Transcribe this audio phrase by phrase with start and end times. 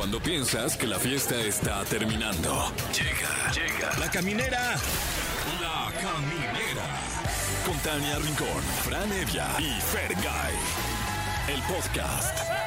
[0.00, 2.72] Cuando piensas que la fiesta está terminando.
[2.90, 3.98] Llega, llega.
[3.98, 4.76] La caminera.
[5.60, 6.86] La caminera.
[7.66, 10.54] Con Tania Rincón, Fran Evia y Fergay.
[11.48, 12.59] El podcast.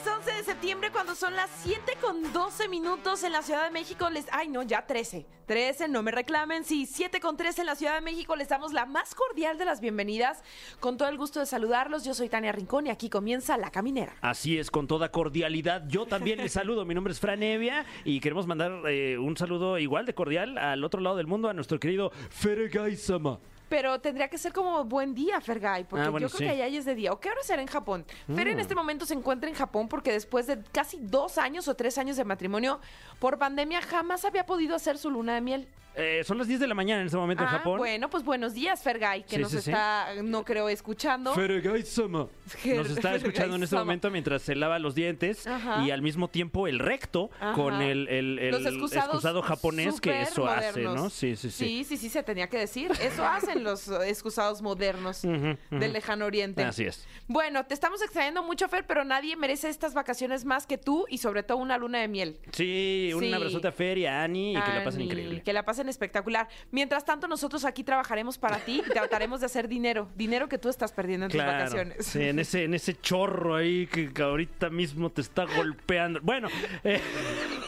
[0.00, 3.70] Lunes 11 de septiembre, cuando son las 7 con 12 minutos en la Ciudad de
[3.70, 4.26] México, les.
[4.30, 5.26] Ay, no, ya 13.
[5.46, 6.64] 13, no me reclamen.
[6.64, 9.64] Sí, 7 con 13 en la Ciudad de México, les damos la más cordial de
[9.64, 10.42] las bienvenidas.
[10.78, 14.14] Con todo el gusto de saludarlos, yo soy Tania Rincón y aquí comienza La Caminera.
[14.20, 15.86] Así es, con toda cordialidad.
[15.88, 16.84] Yo también les saludo.
[16.84, 20.82] Mi nombre es Fran Evia y queremos mandar eh, un saludo igual de cordial al
[20.84, 23.38] otro lado del mundo a nuestro querido Feregai Sama.
[23.70, 26.44] Pero tendría que ser como buen día, Fergay, porque Ah, bueno, yo creo sí.
[26.44, 27.12] que allá ya es de día.
[27.12, 28.04] ¿O qué hora será en Japón?
[28.34, 28.60] Fer en Mm.
[28.60, 32.16] este momento se encuentra en Japón porque después de casi dos años o tres años
[32.16, 32.80] de matrimonio,
[33.20, 35.68] por pandemia jamás había podido hacer su luna de miel.
[35.96, 37.78] Eh, son las 10 de la mañana en este momento en Ah, Japón.
[37.78, 39.70] bueno, pues buenos días, Fergay, que Sí, nos sí, sí.
[39.70, 41.34] está, no creo, escuchando.
[41.34, 42.28] Feregai Sama.
[42.48, 45.82] Fer- Nos está escuchando en este momento mientras se lava los dientes Ajá.
[45.84, 47.52] y al mismo tiempo el recto Ajá.
[47.54, 50.82] con el, el- el Los excusados excusado japonés que eso hace.
[50.82, 51.10] ¿no?
[51.10, 51.64] Sí, sí, sí.
[51.66, 52.92] Sí, sí, sí, se tenía que decir.
[53.02, 55.56] Eso hacen los eh, excusados modernos Ujú, ujú.
[55.78, 56.62] del lejano oriente.
[56.62, 57.06] Así es.
[57.26, 61.18] Bueno, te estamos extrañando mucho, Fer, pero nadie merece estas vacaciones más que tú y
[61.18, 62.38] sobre todo una luna de miel.
[62.52, 63.32] Sí, un Sí.
[63.32, 65.42] abrazote a Fer y a Ani y que la pasen Ani, increíble.
[65.42, 66.48] Que la pasen espectacular.
[66.70, 70.08] Mientras tanto, nosotros aquí trabajaremos para ti y trataremos de hacer dinero.
[70.14, 72.06] Dinero que tú estás perdiendo en tus vacaciones.
[72.06, 76.20] Sí, en ese, en ese chorro ahí que que ahorita mismo te está golpeando.
[76.22, 76.48] Bueno,
[76.84, 77.00] eh,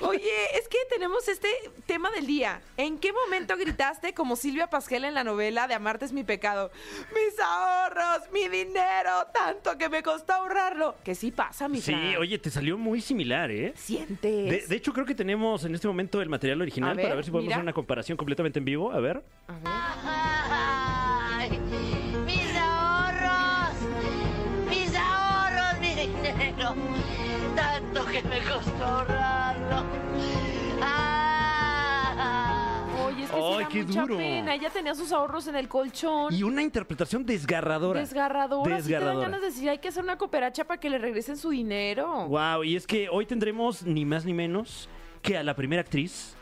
[0.03, 1.48] Oye, es que tenemos este
[1.86, 2.61] tema del día.
[2.77, 6.70] ¿En qué momento gritaste como Silvia Pasquel en la novela de Amarte es mi pecado?
[7.14, 10.97] Mis ahorros, mi dinero, tanto que me costó ahorrarlo.
[11.05, 12.17] Que sí pasa, mi sí, Fran.
[12.17, 13.73] oye, te salió muy similar, ¿eh?
[13.77, 14.50] ¿Sientes?
[14.50, 17.25] De, de hecho, creo que tenemos en este momento el material original ver, para ver
[17.25, 17.56] si podemos mira.
[17.56, 18.92] hacer una comparación completamente en vivo.
[18.92, 19.23] A ver.
[19.47, 19.62] A ver.
[19.64, 21.58] Ay,
[22.27, 23.77] mis ahorros,
[24.69, 26.75] mis ahorros, mi dinero,
[27.55, 29.41] tanto que me costó ahorrarlo.
[33.32, 34.16] Que Ay, sí da qué mucha duro.
[34.18, 34.54] pena.
[34.54, 36.32] Ella tenía sus ahorros en el colchón.
[36.34, 38.00] Y una interpretación desgarradora.
[38.00, 38.64] Desgarradora.
[38.64, 39.26] Sí te dan Desgarradora.
[39.28, 42.26] ganas de decir, hay que hacer una cooperacha para que le regresen su dinero.
[42.28, 44.88] Wow, y es que hoy tendremos ni más ni menos
[45.22, 46.34] que a la primera actriz,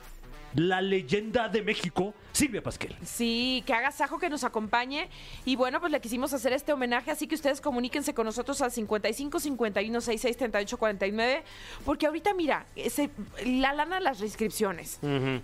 [0.54, 2.96] la leyenda de México, Silvia Pasquel.
[3.04, 5.08] Sí, que haga Sajo que nos acompañe.
[5.44, 8.70] Y bueno, pues le quisimos hacer este homenaje, así que ustedes comuníquense con nosotros al
[8.72, 11.42] 55 51 66 38 49.
[11.84, 13.10] Porque ahorita, mira, ese-
[13.44, 14.98] la lana de las reinscripciones,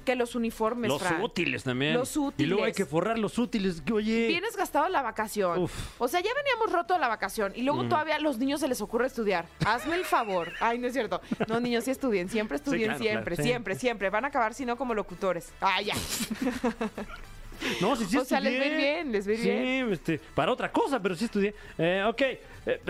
[0.05, 1.23] que los uniformes, Los Fran.
[1.23, 1.95] útiles también.
[1.95, 2.77] Los Y luego hay útiles.
[2.77, 3.83] que forrar los útiles.
[3.93, 4.29] Oye.
[4.29, 5.59] Vienes gastado la vacación.
[5.65, 5.73] Uf.
[5.99, 8.69] O sea, ya veníamos roto de la vacación y luego todavía a los niños se
[8.69, 9.47] les ocurre estudiar.
[9.65, 10.53] Hazme el favor.
[10.61, 11.21] Ay, no es cierto.
[11.49, 12.29] No, niños, sí estudien.
[12.29, 13.49] Siempre estudien, claro, siempre, claro, sí.
[13.49, 14.11] siempre, siempre.
[14.11, 15.53] Van a acabar, si no, como locutores.
[15.61, 15.95] Ay, ya.
[17.81, 18.77] No, sí, sí O sea, les estudié.
[18.77, 19.93] bien, les ir sí, bien.
[19.93, 21.55] este, para otra cosa, pero sí estudié.
[21.79, 22.21] Eh, ok.
[22.21, 22.81] Eh,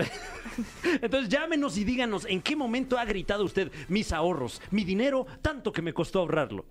[1.01, 5.71] Entonces llámenos y díganos en qué momento ha gritado usted mis ahorros, mi dinero, tanto
[5.71, 6.65] que me costó ahorrarlo.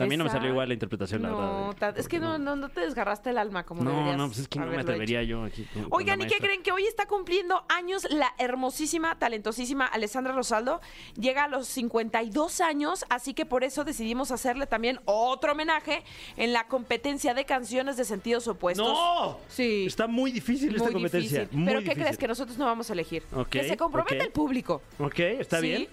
[0.00, 1.92] También no me salió igual la interpretación, la No, verdad.
[1.94, 4.48] ta- es que no, no, no te desgarraste el alma como No, no, pues es
[4.48, 5.28] que no me atrevería hecho.
[5.30, 5.64] yo aquí.
[5.72, 6.62] con- Oigan, ¿y qué creen?
[6.62, 10.80] Que hoy está cumpliendo años la hermosísima, talentosísima Alessandra Rosaldo.
[11.18, 16.02] Llega a los 52 años, así que por eso decidimos hacerle también otro homenaje
[16.36, 18.86] en la competencia de canciones de sentidos opuestos.
[18.88, 19.38] ¡No!
[19.48, 19.84] Sí.
[19.86, 21.40] Está muy difícil esta competencia.
[21.40, 21.58] difícil.
[21.58, 22.16] muy Pero ¿qué crees?
[22.18, 23.22] Que nosotros no vamos a elegir.
[23.50, 24.22] Que se compromete ok.
[24.24, 24.82] el público.
[24.98, 25.66] Ok, está ¿Sí?
[25.68, 25.88] bien.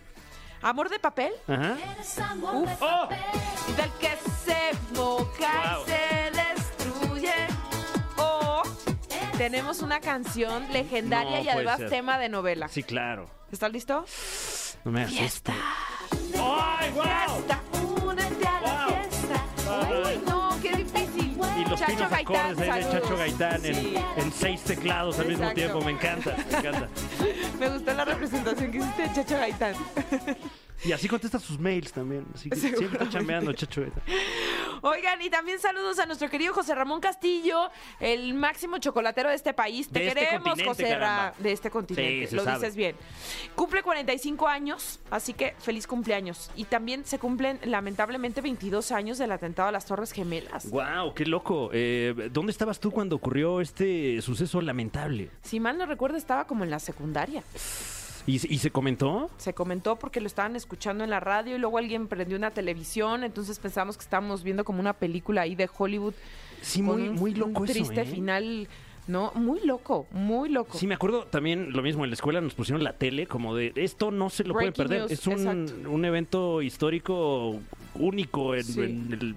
[0.62, 1.78] Amor de papel, Ajá.
[2.54, 2.70] Uf.
[2.82, 3.08] ¡Oh!
[3.78, 5.84] del que se moja Wow.
[5.86, 7.34] y se destruye.
[8.18, 8.64] O
[9.38, 11.90] tenemos una canción legendaria No y además ser.
[11.90, 12.68] tema de novela.
[12.70, 13.30] Sí, claro.
[13.52, 14.06] ¿Estás listo?
[14.84, 15.56] No me asustes.
[16.36, 17.04] ¡Ay, wow!
[17.04, 17.62] Fiesta,
[18.04, 18.94] únete a la Wow.
[18.96, 19.46] fiesta.
[19.70, 20.18] Ay.
[20.18, 20.37] Uy, no.
[21.58, 22.92] Y los Chacho finos Gaitán, acordes ahí de.
[22.92, 23.94] Chacho Gaitán en, Sí.
[24.18, 25.82] en seis teclados al mismo tiempo.
[25.82, 26.88] Me encanta, me encanta.
[27.60, 29.76] Me gustó la representación que hiciste de Chacho Gaitán.
[30.86, 32.26] Y así contesta sus mails también.
[32.34, 34.04] Así que siempre está chambeando, Chacho Gaitán.
[34.82, 39.54] Oigan, y también saludos a nuestro querido José Ramón Castillo, el máximo chocolatero de este
[39.54, 39.90] país.
[39.90, 41.34] Te De este queremos, José Ra-.
[41.40, 42.58] De este continente, Sí, lo sabe.
[42.60, 42.96] dices bien.
[43.56, 46.52] Cumple 45 años, así que feliz cumpleaños.
[46.56, 50.70] Y también se cumplen, lamentablemente, 22 años del atentado a las Torres Gemelas.
[50.70, 51.14] ¡Wow!
[51.16, 51.72] ¡Qué loco!
[51.74, 55.32] Eh, ¿Dónde estabas tú cuando ocurrió este suceso lamentable?
[55.42, 57.42] Si mal no recuerdo, estaba como en la secundaria.
[58.28, 59.32] ¿Y, se- y se comentó?
[59.38, 63.24] Se comentó porque lo estaban escuchando en la radio y luego alguien prendió una televisión,
[63.24, 66.14] entonces pensamos que estábamos viendo como una película ahí de Hollywood.
[66.62, 68.06] Sí, con muy, un- muy un loco eso, triste ¿eh?
[68.06, 68.68] final,
[69.08, 69.32] ¿no?
[69.36, 70.78] Muy loco, muy loco.
[70.78, 73.72] Sí, me acuerdo también lo mismo, en la escuela nos pusieron la tele como de
[73.76, 75.02] esto no se lo pueden perder.
[75.02, 77.60] news, es un, un evento histórico
[77.96, 78.82] único en, Sí.
[78.82, 79.36] en el...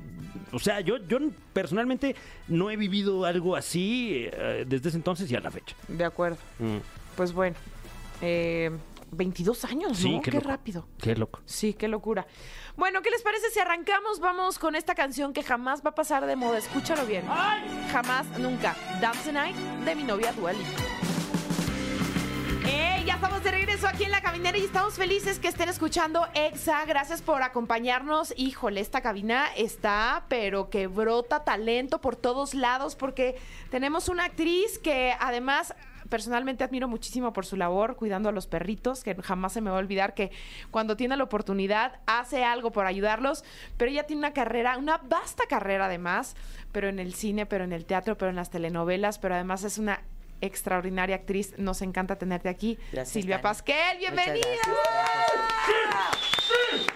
[0.52, 1.19] O sea, yo, yo
[1.52, 2.16] personalmente
[2.48, 5.76] no he vivido algo así eh, desde ese entonces y a la fecha.
[5.86, 6.38] De acuerdo.
[6.58, 6.78] Mm.
[7.16, 7.54] pues bueno,
[8.20, 8.70] eh,
[9.12, 10.22] 22 años, Sí, ¿no?
[10.22, 10.87] qué Qué, rápido.
[10.99, 11.40] Qué loco.
[11.44, 12.26] Sí, qué locura.
[12.76, 14.20] Bueno, ¿qué les parece si arrancamos?
[14.20, 16.58] Vamos con esta canción que jamás va a pasar de moda.
[16.58, 17.25] Escúchalo bien.
[17.90, 18.76] Jamás, nunca.
[19.00, 20.70] Dance Night de mi novia Dua Lipa.
[22.67, 23.05] ¡Ey!
[23.05, 26.84] Ya estamos de regreso aquí en la caminera y estamos felices que estén escuchando EXA.
[26.84, 28.32] Gracias por acompañarnos.
[28.37, 33.37] Híjole, esta cabina está, pero que brota talento por todos lados porque
[33.70, 35.75] tenemos una actriz que además
[36.10, 39.76] personalmente admiro muchísimo por su labor cuidando a los perritos, que jamás se me va
[39.76, 40.30] a olvidar que
[40.70, 43.44] cuando tiene la oportunidad hace algo por ayudarlos,
[43.78, 46.36] pero ella tiene una carrera, una vasta carrera además,
[46.72, 49.78] pero en el cine, pero en el teatro, pero en las telenovelas, pero además es
[49.78, 50.02] una
[50.40, 51.54] extraordinaria actriz.
[51.58, 52.78] Nos encanta tenerte aquí.
[52.92, 53.42] Gracias, Silvia Tania.
[53.42, 54.46] Pasquel, Muchas bienvenida.
[56.66, 56.86] gracias,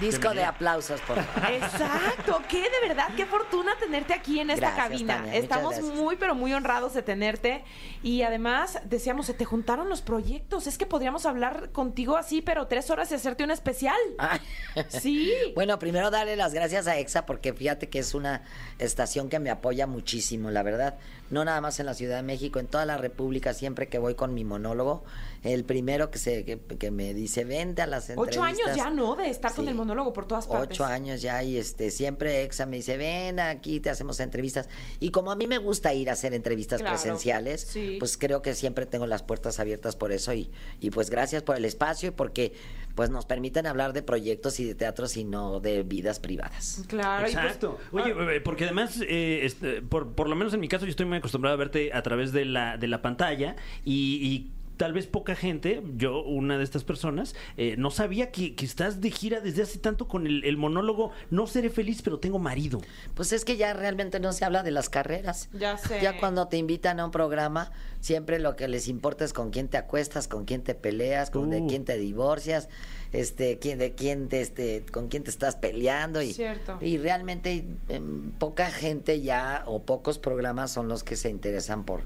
[0.00, 1.52] Disco de aplausos, por favor.
[1.52, 5.16] Exacto, qué de verdad, qué fortuna tenerte aquí en esta Gracias, cabina.
[5.16, 7.64] Tania, Estamos muy, pero muy honrados de tenerte.
[8.02, 10.66] Y además, decíamos, se te juntaron los proyectos.
[10.66, 13.98] Es que podríamos hablar contigo así, pero tres horas y hacerte un especial.
[14.18, 14.40] Ay.
[14.88, 15.32] Sí.
[15.54, 18.42] Bueno, primero darle las gracias a EXA porque fíjate que es una
[18.78, 20.98] estación que me apoya muchísimo, la verdad.
[21.30, 24.14] No nada más en la Ciudad de México, en toda la República, siempre que voy
[24.14, 25.04] con mi monólogo,
[25.42, 28.36] el primero que se que, que me dice, vente a las entrevistas.
[28.38, 29.14] Ocho años ya, ¿no?
[29.14, 30.70] De estar con el monólogo por todas partes.
[30.70, 34.68] Ocho años ya y este siempre Exa me dice, ven aquí, te hacemos entrevistas.
[35.00, 37.96] Y como a mí me gusta ir a hacer entrevistas Claro, presenciales, sí.
[37.98, 41.56] pues creo que siempre tengo las puertas abiertas por eso y, y pues gracias por
[41.56, 42.52] el espacio y porque
[42.98, 46.82] pues nos permiten hablar de proyectos y de teatros y no de vidas privadas.
[46.88, 47.78] Claro, y pues- Exacto.
[47.92, 51.06] Oye, eh, porque además, eh, este, por, por lo menos en mi caso, yo estoy
[51.06, 53.54] muy acostumbrado a verte a través de la, de la pantalla
[53.84, 58.54] y, y tal vez poca gente, yo una de estas personas, eh, no sabía que,
[58.54, 62.18] que estás de gira desde hace tanto con el, el monólogo No seré feliz, pero
[62.18, 62.80] tengo marido.
[63.14, 65.50] Pues es que ya realmente no se habla de las carreras.
[65.52, 66.00] Ya sé.
[66.00, 69.68] Ya cuando te invitan a un programa, siempre lo que les importa es con quién
[69.68, 71.66] te acuestas, con quién te peleas, con de Uh.
[71.66, 72.68] quién te divorcias,
[73.12, 76.78] este, quién, de quién te, este, con quién te estás peleando y, Cierto.
[76.80, 82.02] y realmente em, poca gente ya o pocos programas son los que se interesan por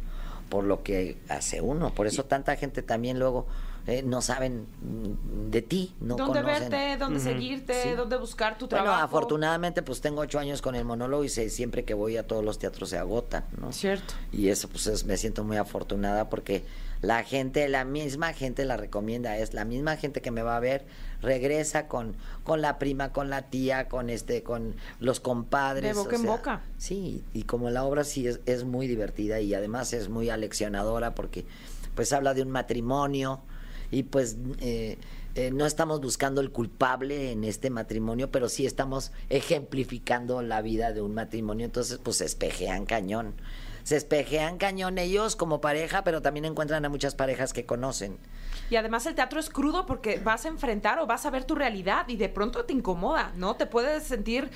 [0.52, 1.94] por lo que hace uno.
[1.94, 3.46] Por eso tanta gente también luego
[3.86, 6.68] eh, no saben mm, de ti, no ¿Dónde conocen.
[6.68, 6.96] verte?
[6.98, 7.82] ¿Dónde seguirte?
[7.82, 7.88] Sí.
[7.96, 9.02] ¿Dónde buscar tu Bueno, trabajo?
[9.06, 12.44] afortunadamente pues tengo ocho años con el monólogo y sé- siempre que voy a todos
[12.44, 13.72] los teatros se agotan, ¿no?
[13.72, 14.12] Cierto.
[14.30, 16.64] Y eso pues es- me siento muy afortunada porque
[17.02, 20.60] la gente, la misma gente la recomienda, es la misma gente que me va a
[20.60, 20.86] ver,
[21.20, 22.14] regresa con,
[22.44, 25.96] con la prima, con la tía, con este, con los compadres.
[25.96, 26.62] De boca o en boca.
[26.78, 31.14] Sí, y como la obra sí es, es muy divertida y además es muy aleccionadora
[31.14, 31.44] porque
[31.96, 33.40] pues habla de un matrimonio
[33.90, 34.96] y pues eh,
[35.34, 40.92] eh, no estamos buscando el culpable en este matrimonio, pero sí estamos ejemplificando la vida
[40.92, 43.34] de un matrimonio, entonces pues espejean cañón.
[43.84, 48.18] Se espejean cañón ellos como pareja, pero también encuentran a muchas parejas que conocen.
[48.70, 51.54] Y además el teatro es crudo porque vas a enfrentar o vas a ver tu
[51.54, 53.56] realidad y de pronto te incomoda, ¿no?
[53.56, 54.50] Te puedes sentir,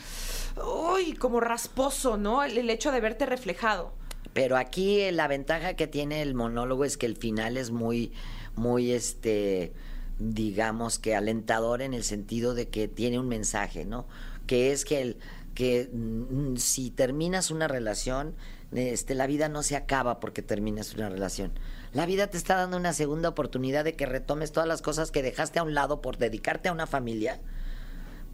[0.64, 2.42] uy, como rasposo, ¿no?
[2.42, 3.92] El, el hecho de verte reflejado.
[4.32, 8.12] Pero aquí eh, la ventaja que tiene el monólogo es que el final es muy,
[8.54, 9.72] muy, este,
[10.18, 14.06] digamos que alentador en el sentido de que tiene un mensaje, ¿no?
[14.46, 15.16] Que es que el,
[15.54, 18.34] que mm, si terminas una relación,
[18.72, 21.52] este, la vida no se acaba porque terminas una relación.
[21.92, 25.22] La vida te está dando una segunda oportunidad de que retomes todas las cosas que
[25.22, 27.40] dejaste a un lado por dedicarte a una familia.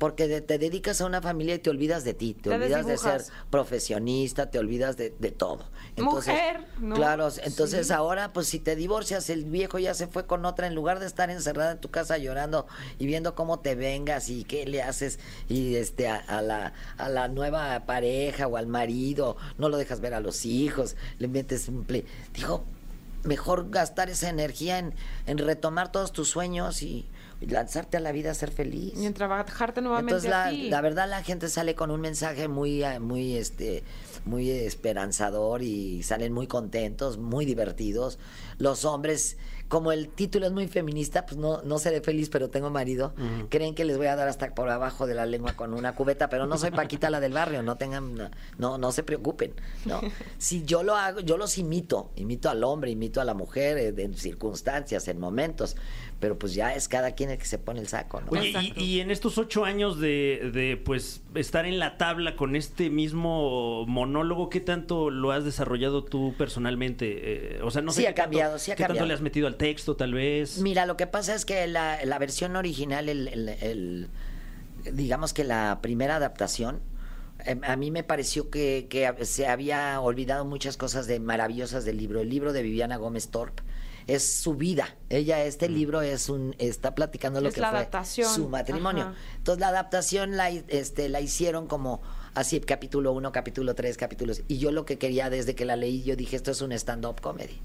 [0.03, 2.99] Porque de- te dedicas a una familia y te olvidas de ti, te, olvidas de
[2.99, 5.65] ser profesionista, te olvidas de, de todo.
[5.97, 6.97] Mujer, ¿no?
[6.97, 7.93] Claro, entonces Sí.
[7.93, 11.07] ahora, pues si te divorcias, el viejo ya se fue con otra, en lugar de
[11.07, 12.67] estar encerrada en tu casa llorando
[12.99, 17.09] y viendo cómo te vengas y qué le haces y este a, a la, a
[17.09, 21.69] la nueva pareja o al marido, no lo dejas ver a los hijos, le metes
[21.69, 22.05] un play.
[22.35, 22.65] Dijo,
[23.23, 24.95] mejor gastar esa energía en,
[25.27, 27.07] en retomar todos tus sueños y
[27.47, 28.95] lanzarte a la vida a ser feliz.
[28.97, 32.85] Y en trabajarte nuevamente Entonces la, la verdad la gente sale con un mensaje muy
[32.85, 33.83] eh, muy este
[34.25, 38.19] muy esperanzador y salen muy contentos, muy divertidos.
[38.59, 39.37] Los hombres
[39.73, 43.15] como el título es muy feminista, pues no, no seré feliz, pero tengo marido.
[43.49, 46.29] Creen que les voy a dar hasta por abajo de la lengua con una cubeta,
[46.29, 49.55] pero no soy Paquita la del barrio, no tengan, no, no, no se preocupen.
[49.87, 50.03] No.
[50.37, 53.95] Si yo lo hago, yo los imito, imito al hombre, imito a la mujer eh,
[53.97, 55.75] en circunstancias, en momentos,
[56.21, 58.31] pero pues ya es cada quien el que se pone el saco, ¿no?
[58.31, 62.91] Oye, y, en estos ocho años de, de, pues estar en la tabla con este
[62.91, 67.57] mismo monólogo, ¿qué tanto lo has desarrollado tú personalmente?
[67.57, 69.21] Eh, o sea, no sé Sí qué ha cambiado, sí ha ¿Qué tanto le has
[69.21, 70.59] metido al texto, tal vez?
[70.59, 74.09] Mira, lo que pasa es que la, la versión original, el, el- el-
[74.93, 76.81] digamos que la primera adaptación,
[77.45, 81.97] eh, a mí me pareció que, que se había olvidado muchas cosas de maravillosas del
[81.97, 82.21] libro.
[82.21, 83.61] El libro de Viviana Gómez Torp
[84.09, 84.97] es su vida.
[85.11, 88.35] Ella, este libro es un, está platicando lo Es que la fue adaptación.
[88.35, 89.05] su matrimonio.
[89.05, 89.15] Ajá.
[89.37, 92.03] Entonces la adaptación la, este, la hicieron como
[92.35, 94.43] así, capítulo 1, capítulo 3, capítulos.
[94.49, 97.21] Y yo lo que quería desde que la leí, yo dije, esto es un stand-up
[97.21, 97.61] comedy.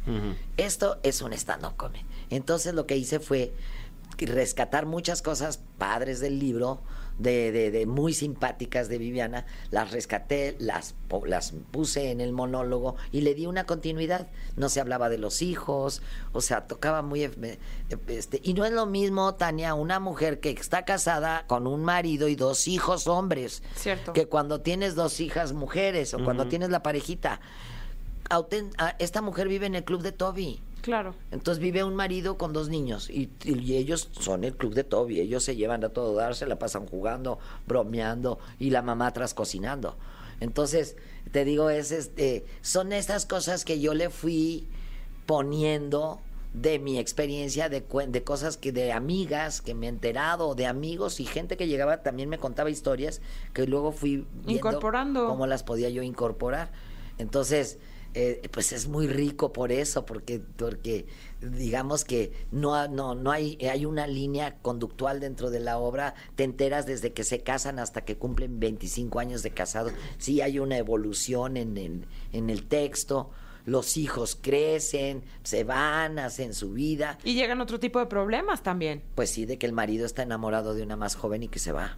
[0.58, 2.06] Esto es un stand-up comedy.
[2.30, 3.54] Entonces lo que hice fue
[4.18, 6.82] rescatar muchas cosas padres del libro,
[7.20, 12.32] de, de- de muy simpáticas de Viviana, las rescaté, las, po- las puse en el
[12.32, 14.28] monólogo y le di una continuidad.
[14.56, 16.02] No se hablaba de los hijos,
[16.34, 17.24] o sea, tocaba muy...
[18.08, 22.28] Este, y no es lo mismo, Tania, una mujer que está casada con un marido
[22.28, 24.14] y dos hijos hombres, Cierto.
[24.14, 27.40] que cuando tienes dos hijas mujeres o cuando tienes la parejita.
[28.30, 30.62] Ah, esta mujer vive en el club de Toby.
[30.82, 31.16] Claro.
[31.32, 35.20] Entonces vive un marido con dos niños y, y ellos son el club de Toby.
[35.20, 39.34] Ellos se llevan a todo dar, se la pasan jugando, bromeando y la mamá atrás
[39.34, 39.98] cocinando.
[40.40, 40.96] Entonces,
[41.32, 44.68] te digo, es este, son estas cosas que yo le fui
[45.26, 46.22] poniendo
[46.54, 51.20] de mi experiencia, de, de cosas que de amigas que me he enterado, de amigos
[51.20, 53.22] y gente que llegaba también me contaba historias
[53.54, 55.28] que luego fui viendo Incorporando.
[55.28, 56.72] cómo las podía yo incorporar.
[57.18, 57.78] Entonces,
[58.14, 61.06] eh, pues es muy rico por eso, porque, porque
[61.42, 66.44] digamos que no, no, no hay, hay una línea conductual dentro de la obra, te
[66.44, 70.78] enteras desde que se casan hasta que cumplen 25 años de casados, sí hay una
[70.78, 73.30] evolución en, el- en el texto,
[73.66, 79.04] los hijos crecen, se van, hacen su vida, Y llegan otro tipo de problemas también.
[79.14, 81.72] pues sí, de que el marido está enamorado de una más joven y que se
[81.72, 81.98] va.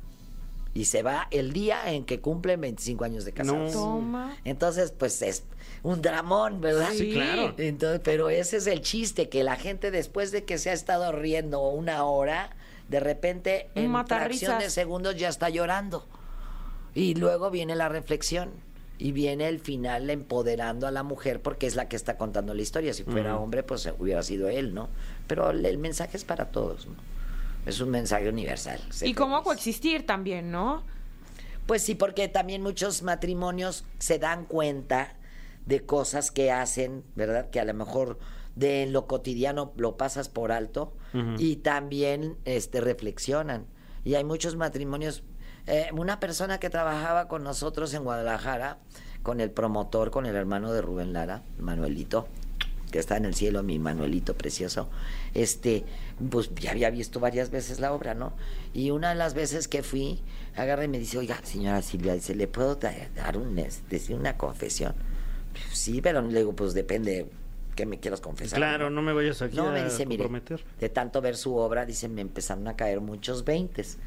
[0.71, 3.73] Y se va el día en que cumplen 25 años de casados.
[3.73, 3.79] No.
[3.81, 4.37] Toma.
[4.45, 5.43] Entonces, pues es
[5.83, 6.91] un dramón, ¿verdad?
[6.91, 7.53] Sí, claro.
[7.57, 11.11] Entonces, pero ese es el chiste, que la gente después de que se ha estado
[11.11, 12.55] riendo una hora,
[12.87, 16.07] de repente en fracción de segundos ya está llorando.
[16.93, 18.51] Y luego viene la reflexión.
[19.01, 22.61] Y viene el final empoderando a la mujer porque es la que está contando la
[22.61, 22.93] historia.
[22.93, 24.89] Si fuera hombre, pues hubiera sido él, ¿no?
[25.25, 26.95] Pero el, el mensaje es para todos, ¿no?
[27.65, 28.81] Es un mensaje universal.
[29.01, 30.83] Y cómo coexistir también, ¿no?
[31.65, 35.13] Pues sí, porque también muchos matrimonios se dan cuenta
[35.69, 37.49] de cosas que hacen, ¿verdad?
[37.51, 38.17] Que a lo mejor
[38.55, 40.93] de en lo cotidiano lo pasas por alto
[41.37, 43.65] y también este reflexionan.
[44.03, 45.23] Y hay muchos matrimonios.
[45.67, 48.79] eh, una persona que trabajaba con nosotros en Guadalajara,
[49.21, 52.27] con el promotor, con el hermano de Rubén Lara, Manuelito,
[52.91, 54.89] que está en el cielo, mi Manuelito precioso,
[55.35, 55.83] este,
[56.31, 58.33] pues ya había visto varias veces la obra, ¿no?
[58.73, 60.23] Y una de las veces que fui,
[60.55, 64.37] agarra y me dice, oiga, señora Silvia, dice, ¿le puedo da- dar un, decir una
[64.37, 64.95] confesión?
[65.71, 67.27] Sí, pero le digo, pues depende
[67.75, 68.57] que me quieras confesar.
[68.59, 70.63] Claro, no me vayas aquí No, a me dice, mire, comprometer.
[70.79, 73.97] de tanto ver su obra, dice, me empezaron a caer muchos veintes.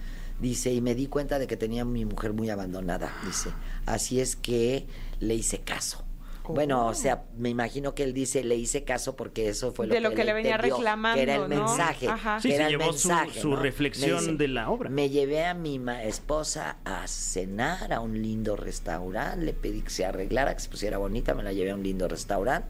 [0.41, 3.13] Dice, y me di cuenta de que tenía a mi mujer muy abandonada.
[3.25, 3.51] Dice,
[3.87, 4.87] así es que
[5.21, 6.05] le hice caso.
[6.49, 9.95] Bueno, o sea, me imagino que él dice, le hice caso porque eso fue lo
[9.95, 11.49] De que lo que le venía entendió, reclamando, Que era el ¿no?
[11.49, 12.09] mensaje.
[12.09, 12.41] Ajá.
[12.41, 13.57] Sí, que se era el llevó mensaje, su ¿no?
[13.57, 14.91] reflexión dice, de la obra.
[14.91, 19.91] Me llevé a mi ma- esposa a cenar a un lindo restaurante, le pedí que
[19.91, 22.69] se arreglara, que se pusiera bonita, me la llevé a un lindo restaurante.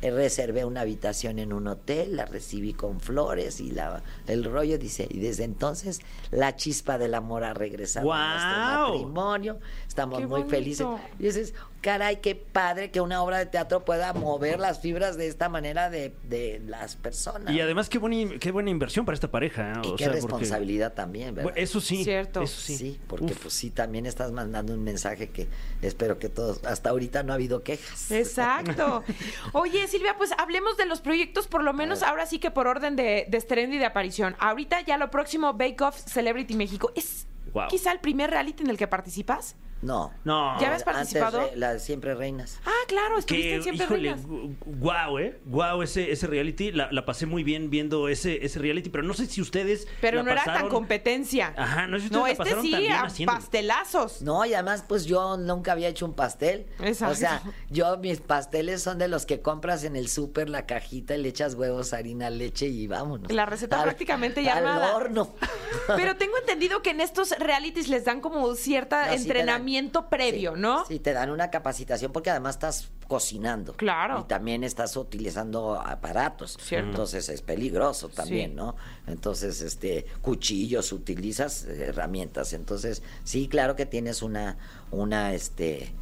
[0.00, 4.76] Eh, reservé una habitación en un hotel, la recibí con flores y la, el rollo
[4.76, 6.00] dice, y desde entonces
[6.32, 8.88] la chispa del amor ha regresado a ¡Guau!
[8.88, 10.50] nuestro matrimonio, estamos ¡Qué muy bonito!
[10.50, 10.86] felices.
[11.20, 15.26] Y dices, caray, qué padre que una obra de teatro pueda mover las fibras de
[15.26, 17.52] esta manera de, de las personas.
[17.52, 19.82] Y además, qué buena, qué buena inversión para esta pareja.
[19.84, 21.52] Y o qué sea, porque- responsabilidad también, ¿verdad?
[21.56, 22.04] Eso sí.
[22.04, 22.42] Cierto.
[22.42, 22.76] Eso sí.
[22.78, 23.38] Sí, porque Uf.
[23.42, 25.48] pues sí, también estás mandando un mensaje que
[25.82, 28.10] espero que todos, hasta ahorita no ha habido quejas.
[28.10, 29.02] Exacto.
[29.52, 32.94] Oye, Silvia, pues hablemos de los proyectos, por lo menos ahora sí que por orden
[32.96, 34.36] de, de estreno y de aparición.
[34.38, 36.92] Ahorita ya lo próximo, Bake Off Celebrity México.
[36.94, 37.26] ¿Es
[37.68, 39.56] quizá el primer reality en el que participas?
[39.82, 40.12] No.
[40.24, 40.58] No.
[40.60, 41.40] ¿Ya habías participado?
[41.40, 42.58] Antes, las siempre reinas.
[42.64, 44.26] Ah, claro, estuviste Que, en Siempre híjole, Reinas.
[44.26, 45.40] gu- guau, ¿eh?
[45.44, 46.70] Guau, ese, ese reality.
[46.72, 49.86] La, la pasé muy bien viendo ese, ese reality, pero no sé si ustedes.
[50.00, 51.52] Pero la no era tan competencia.
[51.56, 53.38] Ajá, no sé si ustedes No, la este pasaron sí, también a haciéndolo.
[53.40, 54.22] pastelazos.
[54.22, 56.66] No, y además, pues yo nunca había hecho un pastel.
[56.80, 57.12] Exacto.
[57.12, 61.16] O sea, yo mis pasteles son de los que compras en el súper la cajita
[61.16, 63.32] y le echas huevos, harina, leche y vámonos.
[63.32, 64.94] La receta prácticamente ya al armada.
[64.96, 65.34] horno.
[65.96, 69.46] Pero tengo entendido que en estos realities les dan como cierta No, sí te dan-
[69.76, 70.84] entrenamiento previo, Sí, ¿no?
[70.86, 73.74] Sí, te dan una capacitación porque además estás cocinando.
[73.74, 74.20] Claro.
[74.20, 76.58] Y también estás utilizando aparatos.
[76.60, 76.88] Cierto.
[76.90, 78.56] Entonces es peligroso también, Sí.
[78.56, 78.76] ¿no?
[79.06, 82.52] Entonces, este, cuchillos, utilizas herramientas.
[82.52, 84.56] Entonces, sí, claro que tienes una,
[84.90, 85.92] una, este,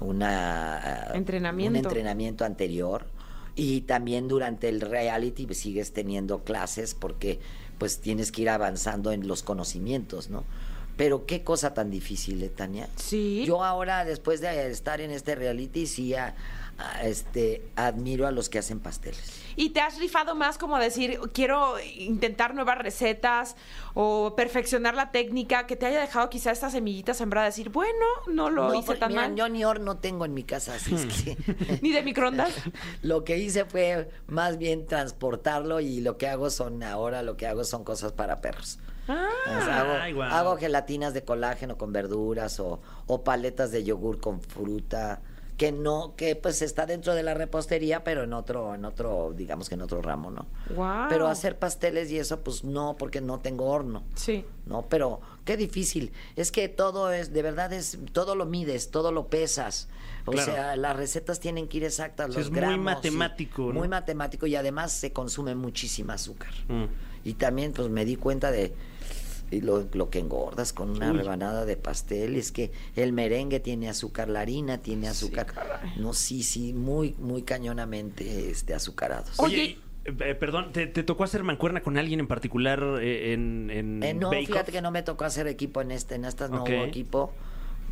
[0.00, 0.76] una...
[1.10, 1.78] ah, Entrenamiento.
[1.78, 3.06] Un entrenamiento anterior.
[3.56, 7.40] Y también durante el reality sigues teniendo clases porque
[7.78, 10.44] pues tienes que ir avanzando en los conocimientos, ¿no?
[11.00, 12.86] Pero qué cosa tan difícil, ¿eh, Tania?
[12.96, 13.42] Sí.
[13.46, 16.34] Yo ahora, después de estar en este reality, sí, a-
[16.76, 19.40] a- este, admiro a los que hacen pasteles.
[19.56, 23.56] ¿Y te has rifado más como decir, quiero intentar nuevas recetas
[23.94, 27.46] o perfeccionar la técnica que te haya dejado quizá esta semillita sembrada?
[27.46, 29.36] Decir, bueno, no lo No, hice porque, tan mira, mal.
[29.36, 31.36] Yo ni horno tengo en mi casa, así es que
[31.80, 32.52] Ni de microondas.
[33.02, 37.46] lo que hice fue más bien transportarlo y lo que hago son ahora lo que
[37.46, 38.78] hago son cosas para perros.
[39.10, 45.20] Ah, hago, hago gelatinas de colágeno con verduras o, o paletas de yogur con fruta
[45.56, 49.68] que no que pues está dentro de la repostería pero en otro en otro digamos
[49.68, 50.46] que en otro ramo no
[51.10, 54.42] pero hacer pasteles y eso pues no porque no tengo horno sí.
[54.64, 59.12] no pero qué difícil es que todo es de verdad es todo lo mides todo
[59.12, 59.88] lo pesas
[60.24, 60.50] o Claro.
[60.50, 63.72] sea las recetas tienen que ir exactas Sí, los es muy gramos, matemático, ¿no?
[63.80, 66.84] muy matemático y además se consume muchísima azúcar Mm.
[67.24, 68.72] y también pues me di cuenta de
[69.50, 71.18] y lo, lo que engordas con una Uy.
[71.18, 75.46] rebanada de pastel es que el merengue tiene azúcar, la harina tiene azúcar.
[75.96, 79.38] no, sí, sí, muy, muy cañonamente este, azucarados.
[79.38, 83.70] Oye, Oye, eh, perdón, ¿te, te tocó hacer mancuerna con alguien en particular eh, en,
[83.70, 84.74] en Eh, no, Bake fíjate Off?
[84.76, 87.32] que no me tocó hacer equipo en este, en estas no hubo equipo.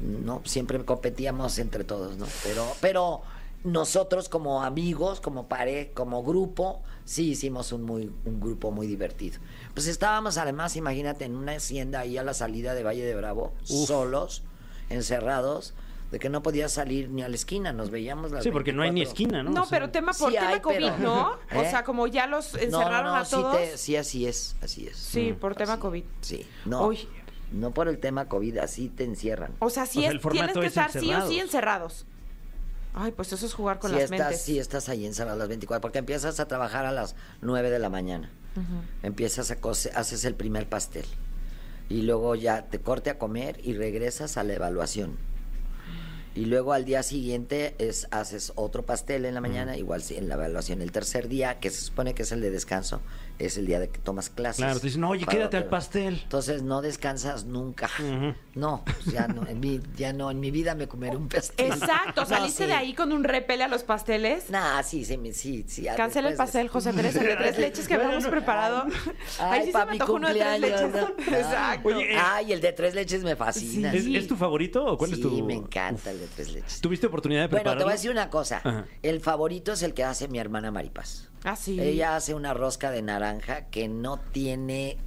[0.01, 2.27] No, siempre competíamos entre todos, ¿no?
[2.45, 3.23] Pero, pero
[3.65, 9.39] nosotros como amigos, como pare, como grupo, sí hicimos un muy, un grupo muy divertido.
[9.75, 13.53] Pues estábamos además, imagínate, en una hacienda ahí a la salida de Valle de Bravo,
[13.65, 14.43] solos,
[14.91, 15.75] encerrados,
[16.11, 18.83] de que no podías salir ni a la esquina, nos veíamos las Sí, porque no
[18.83, 19.13] hay ni 24.
[19.13, 19.51] esquina, ¿no?
[19.51, 21.31] No, O sea, pero tema por Sí tema hay, COVID, pero- ¿no?
[21.55, 21.71] O ¿Eh?
[21.71, 23.57] sea, como ya los encerraron no, no, a sí, todos.
[23.57, 24.97] te- sí, así es, así es.
[24.97, 26.05] Sí, por tema Así, COVID.
[26.23, 26.87] Sí, no.
[26.87, 27.07] Uy.
[27.53, 29.55] No por el tema COVID, así te encierran.
[29.59, 31.39] O sea, sí O sea, es, el formato tienes que es estar sí o sí
[31.41, 32.05] encerrados.
[33.01, 34.43] Ay, pues eso es jugar con si las estás, mentes.
[34.43, 37.79] si estás ahí encerrado a las 24, porque empiezas a trabajar a las 9 de
[37.79, 38.29] la mañana.
[39.05, 41.05] Empiezas a coser, haces el primer pastel.
[41.89, 45.17] Y luego ya te corte a comer y regresas a la evaluación.
[46.35, 50.29] Y luego al día siguiente es, haces otro pastel en la mañana, igual sí, en
[50.29, 50.83] la evaluación.
[50.83, 53.01] El tercer día, que se supone que es el de descanso,
[53.39, 54.57] es el día de que tomas clases.
[54.65, 56.21] Claro, te dicen, oye, Para quédate al pastel.
[56.23, 57.89] Entonces no descansas nunca.
[57.99, 58.35] Ujú.
[58.55, 61.67] No, pues ya no, en mi, ya no, en mi vida me comeré un pastel.
[61.73, 62.69] Exacto, No, saliste sí.
[62.69, 64.51] de ahí con un repele a los pasteles.
[64.51, 65.87] Nah, sí, sí, me- sí, sí.
[65.97, 68.85] Cancela el pastel, José Pérez, el de tres leches que habíamos preparado.
[69.39, 70.95] Ay, Ay, sí pa' se me mi antojó uno de tres leches.
[71.29, 71.89] Exacto.
[71.89, 73.93] Oye, eh, Ay, el de tres leches me fascina.
[73.93, 75.45] ¿Es, es tu favorito o cuál sí, es tu...?
[75.45, 76.81] me encanta el de tres leches.
[76.81, 77.85] ¿Tuviste oportunidad de Bueno, te prepararlo?
[77.85, 78.61] voy a decir una cosa.
[78.65, 78.87] Ajá.
[79.03, 81.29] El favorito es el que hace mi hermana Maripaz.
[81.45, 81.81] Ah, sí.
[81.81, 84.99] Ella hace una rosca de naranja que no tiene,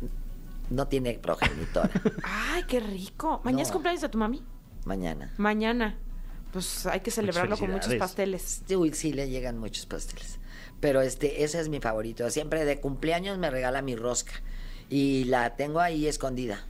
[0.69, 1.89] no tiene progenitora.
[2.23, 3.41] Ay, qué rico.
[3.43, 4.43] ¿Mañana es cumpleaños de tu mami?
[4.85, 5.33] Mañana.
[5.37, 5.97] Mañana.
[6.51, 8.63] Pues hay que celebrarlo con muchos pasteles.
[8.75, 10.39] Uy, sí, le llegan muchos pasteles.
[10.79, 12.29] Pero este, ese es mi favorito.
[12.29, 14.33] Siempre de cumpleaños me regala mi rosca.
[14.89, 16.65] Y la tengo ahí escondida.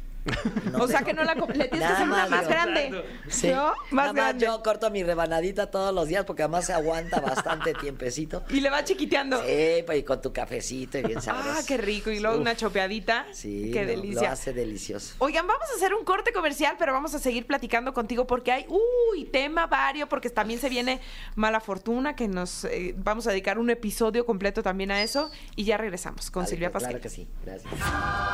[0.72, 3.06] No o sea que no la le tienes que Nada hacer una más, grande.
[3.28, 3.50] Sí.
[3.50, 3.74] ¿No?
[3.90, 4.46] Más Nada más grande.
[4.46, 8.44] yo corto mi rebanadita todos los días porque además se aguanta bastante tiempecito.
[8.50, 9.42] Y le va chiquiteando.
[9.44, 11.50] Sí, pues y con tu cafecito y bien sabroso.
[11.52, 12.12] Ah, qué rico.
[12.12, 13.26] Y luego una chopeadita.
[13.32, 14.22] Sí, Qué lo- delicia.
[14.22, 15.16] Lo hace delicioso.
[15.20, 18.66] Oigan, vamos a hacer un corte comercial, pero vamos a seguir platicando contigo porque hay,
[18.70, 21.02] uy, tema vario, porque también se viene
[21.36, 25.32] Mala Fortuna, que nos eh, vamos a dedicar un episodio completo también a eso.
[25.56, 26.92] Y ya regresamos con Vale, Silvia Pasquel.
[26.92, 27.74] Claro que sí, gracias.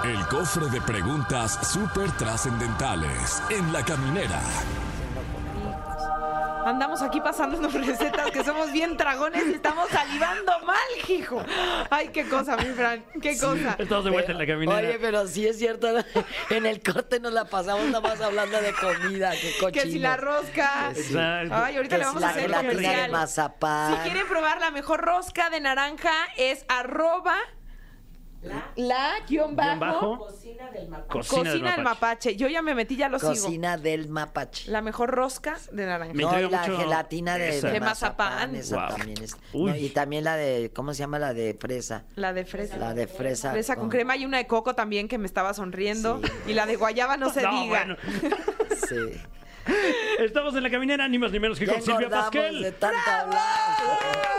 [0.04, 4.40] El cofre de preguntas súper trascendentales en la caminera.
[6.66, 11.42] Andamos aquí pasándonos recetas que somos bien dragones y estamos salivando mal, hijo.
[11.92, 13.76] Ay, qué cosa, mi Fran, qué cosa.
[13.78, 14.80] Estamos de vuelta en la caminera.
[14.80, 15.88] Oye, pero sí es cierto,
[16.50, 19.84] en el corte nos la pasamos nada más hablando de comida, qué cochino.
[19.84, 20.90] Que si la rosca.
[20.96, 21.54] Exacto.
[21.56, 23.12] Ay, ahorita Que le si vamos la a hacer el gelatina de comercial.
[23.12, 23.94] mazapán.
[23.94, 27.38] Si quieren probar la mejor rosca de naranja, es arroba
[28.76, 30.17] la, guion Guión bajo, bajo.
[30.19, 31.82] cocina Cocina, del del mapache.
[31.84, 32.36] mapache.
[32.36, 33.32] Yo ya me metí, ya lo sigo.
[33.32, 34.69] Cocina del mapache.
[34.71, 36.13] La mejor rosca de naranja.
[36.13, 37.69] Me no, y la mucho gelatina de, esa.
[37.69, 38.56] de mazapán.
[38.56, 38.97] Esa Wow.
[38.97, 39.36] también es.
[39.54, 39.71] Uy.
[39.71, 41.19] no, y también la de, ¿cómo se llama?
[41.19, 42.04] La de fresa.
[42.15, 42.78] La de fresa.
[42.78, 43.52] La de fresa.
[43.52, 46.21] Fresa con crema y una de coco también que me estaba sonriendo.
[46.23, 46.32] Sí.
[46.47, 47.67] Y la de guayaba no se No, diga.
[47.86, 47.95] bueno.
[48.88, 49.21] Sí.
[50.19, 52.62] Estamos en la caminera, ni más ni menos que Ya con Silvia Pasquel.
[52.62, 54.37] de tanto hablar.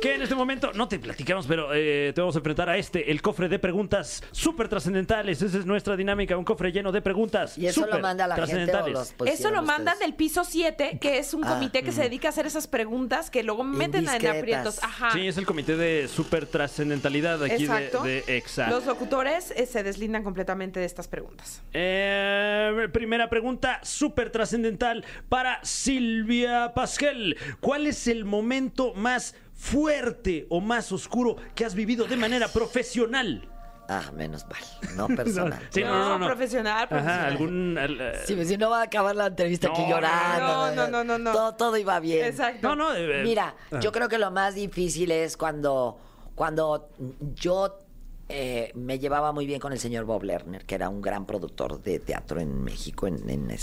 [0.00, 3.10] Que en este momento no te platicamos, pero eh, te vamos a enfrentar a este,
[3.10, 5.40] el cofre de preguntas súper trascendentales.
[5.42, 7.56] Esa es nuestra dinámica, un cofre lleno de preguntas.
[7.58, 10.00] ¿Y eso lo manda la gente o los Eso lo mandan ustedes?
[10.00, 13.30] del piso 7, que es un Ah, comité que se dedica a hacer esas preguntas
[13.30, 14.36] que luego meten en Indiscretas.
[14.38, 14.84] aprietos.
[14.84, 15.10] Ajá.
[15.12, 18.02] Sí, es el comité de súper trascendentalidad aquí de, Exacto.
[18.02, 18.68] de Exa.
[18.68, 21.62] Los locutores eh, se deslindan completamente de estas preguntas.
[21.72, 27.36] Eh, primera pregunta súper trascendental para Silvia Pasquel.
[27.60, 33.48] ¿Cuál es el momento más fuerte o más oscuro que has vivido de manera profesional?
[33.88, 35.60] Ah, menos mal, no personal.
[35.70, 36.26] Sí, no, no, no.
[36.26, 37.18] profesional, profesional.
[37.20, 37.78] Ajá, algún...
[37.78, 40.74] al- Sí, si no va a acabar la entrevista aquí llorando.
[40.74, 41.32] no, no, no, no, no.
[41.32, 42.26] Todo, todo iba bien.
[42.26, 42.68] Exacto.
[42.68, 42.94] no, no.
[42.94, 43.80] eh, eh, Mira, ah.
[43.80, 45.98] yo creo que lo más difícil es cuando,
[46.34, 46.90] cuando
[47.36, 47.80] yo
[48.28, 51.80] eh, me llevaba muy bien con el señor Bob Lerner, que era un gran productor
[51.80, 53.56] de teatro en México en, en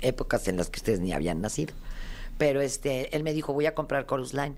[0.00, 1.72] épocas en las que ustedes ni habían nacido.
[2.36, 4.56] Pero este, él me dijo, voy a comprar Chorus Line.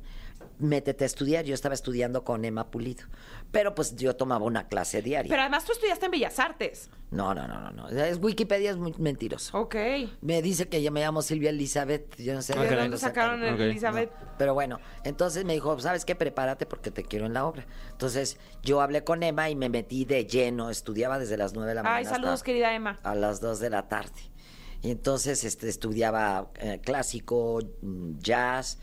[0.63, 1.45] Métete a estudiar.
[1.45, 3.05] Yo estaba estudiando con Emma Pulido.
[3.51, 5.29] Pero pues yo tomaba una clase diaria.
[5.29, 6.89] Pero además tú estudiaste en Bellas Artes.
[7.11, 7.89] No, no, no, no, no.
[7.89, 9.59] Es, Wikipedia es muy mentiroso.
[9.59, 9.75] Ok.
[10.23, 12.17] Me dice que yo me llamo Silvia Elizabeth.
[12.17, 13.43] Yo no sé Ah, ¿De dónde sacaron.
[13.43, 14.11] Elizabeth?
[14.39, 16.15] pero bueno, entonces me dijo, ¿sabes qué?
[16.15, 17.67] Prepárate porque te quiero en la obra.
[17.91, 20.71] Entonces yo hablé con Emma y me metí de lleno.
[20.71, 21.99] Estudiaba desde las 9 de la mañana.
[21.99, 22.99] Ay, saludos, hasta querida Emma.
[23.03, 24.31] A las 2 de la tarde.
[24.81, 27.61] Y entonces este, estudiaba eh, clásico,
[28.19, 28.79] jazz,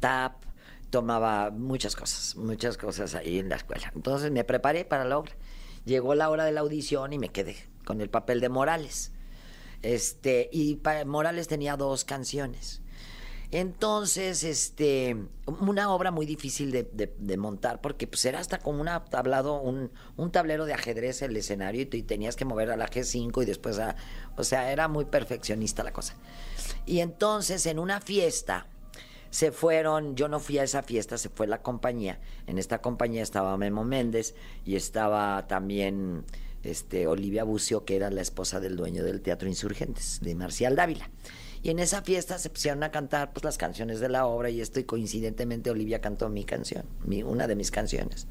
[0.00, 0.44] tap,
[0.92, 3.90] tomaba muchas cosas, muchas cosas ahí en la escuela.
[3.96, 5.32] Entonces me preparé para la obra.
[5.86, 9.10] Llegó la hora de la audición y me quedé con el papel de Morales.
[9.80, 12.82] Este, y Morales tenía dos canciones.
[13.50, 16.84] Entonces, este, una obra muy difícil de,
[17.18, 21.36] de- montar porque pues era hasta como una tablado, un, un tablero de ajedrez el
[21.36, 23.96] escenario y, tú- y tenías que mover a la G5 y después a,
[24.36, 26.14] o sea, era muy perfeccionista la cosa.
[26.86, 28.68] Y entonces en una fiesta
[29.32, 32.20] se fueron, yo no fui a esa fiesta, se fue la compañía.
[32.46, 34.34] En esta compañía estaba Memo Méndez
[34.66, 36.24] y estaba también
[36.62, 41.08] este, Olivia Bucio, que era la esposa del dueño del Teatro Insurgentes, de Marcial Dávila.
[41.62, 44.60] Y en esa fiesta se pusieron a cantar pues, las canciones de la obra y
[44.60, 48.26] esto, y coincidentemente Olivia cantó mi canción, mi, una de mis canciones.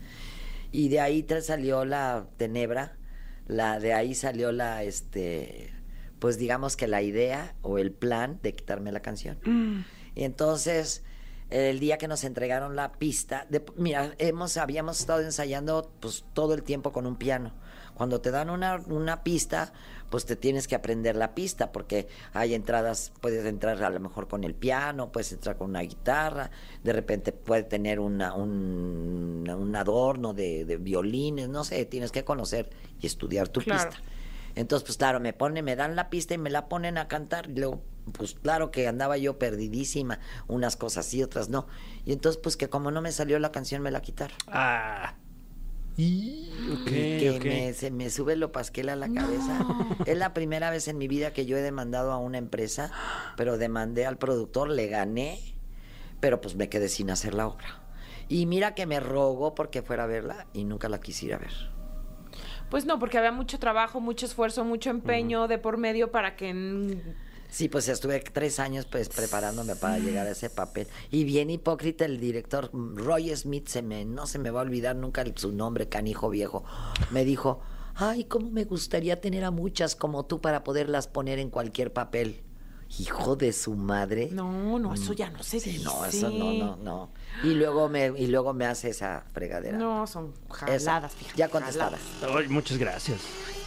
[0.72, 2.96] Y de ahí salió la tenebra,
[3.48, 5.74] la, de ahí salió la, este,
[6.20, 9.40] pues digamos que la idea o el plan de quitarme la canción.
[10.16, 11.04] Y entonces,
[11.50, 16.54] el día que nos entregaron la pista, de- mira, hemos, habíamos estado ensayando pues todo
[16.54, 17.54] el tiempo con un piano.
[17.94, 19.74] Cuando te dan una, una pista,
[20.10, 24.28] pues te tienes que aprender la pista, porque hay entradas, puedes entrar a lo mejor
[24.28, 26.52] con el piano, puedes entrar con una guitarra,
[26.84, 32.24] de repente puede tener una, un, un adorno de, de violines, no sé, tienes que
[32.24, 32.70] conocer
[33.00, 33.92] y estudiar tu Claro.
[33.92, 34.02] pista.
[34.56, 37.50] Entonces, pues claro, me ponen, me dan la pista y me la ponen a cantar.
[37.50, 41.68] Y luego, pues claro que andaba yo perdidísima, unas cosas sí, otras no.
[42.06, 44.38] Y entonces, pues que como no me salió la canción, me la quitaron.
[44.48, 45.16] Ah.
[45.98, 49.66] Y, y que me, se me sube lo pasquel a la cabeza.
[50.06, 52.92] Es la primera vez en mi vida que yo he demandado a una empresa,
[53.36, 55.40] pero demandé al productor, le gané,
[56.20, 57.82] pero pues me quedé sin hacer la obra.
[58.30, 61.52] Y mira que me rogó porque fuera a verla y nunca la quisiera ver.
[62.70, 66.98] Pues no, porque había mucho trabajo, mucho esfuerzo, mucho empeño de por medio para que...
[67.52, 70.88] Sí, pues estuve tres años pues preparándome para llegar a ese papel.
[71.12, 74.96] Y bien hipócrita el director Roy Smith, se me, no se me va a olvidar
[74.96, 76.64] nunca el- su nombre, canijo viejo.
[77.12, 77.60] Me dijo,
[77.96, 82.42] ay, cómo me gustaría tener a muchas como tú para poderlas poner en cualquier papel.
[83.00, 84.30] Hijo de su madre.
[84.32, 85.84] No, no, eso ya no se Sí, dice.
[85.86, 87.10] no, eso no, no, no.
[87.44, 89.78] Y luego me, y luego me hace esa fregadera.
[89.78, 90.34] No, son
[90.68, 90.92] Esa.
[90.92, 91.38] jaladas, fíjate.
[91.38, 91.98] Ya contestada.
[92.22, 92.36] jaladas.
[92.44, 93.20] Ay, muchas gracias.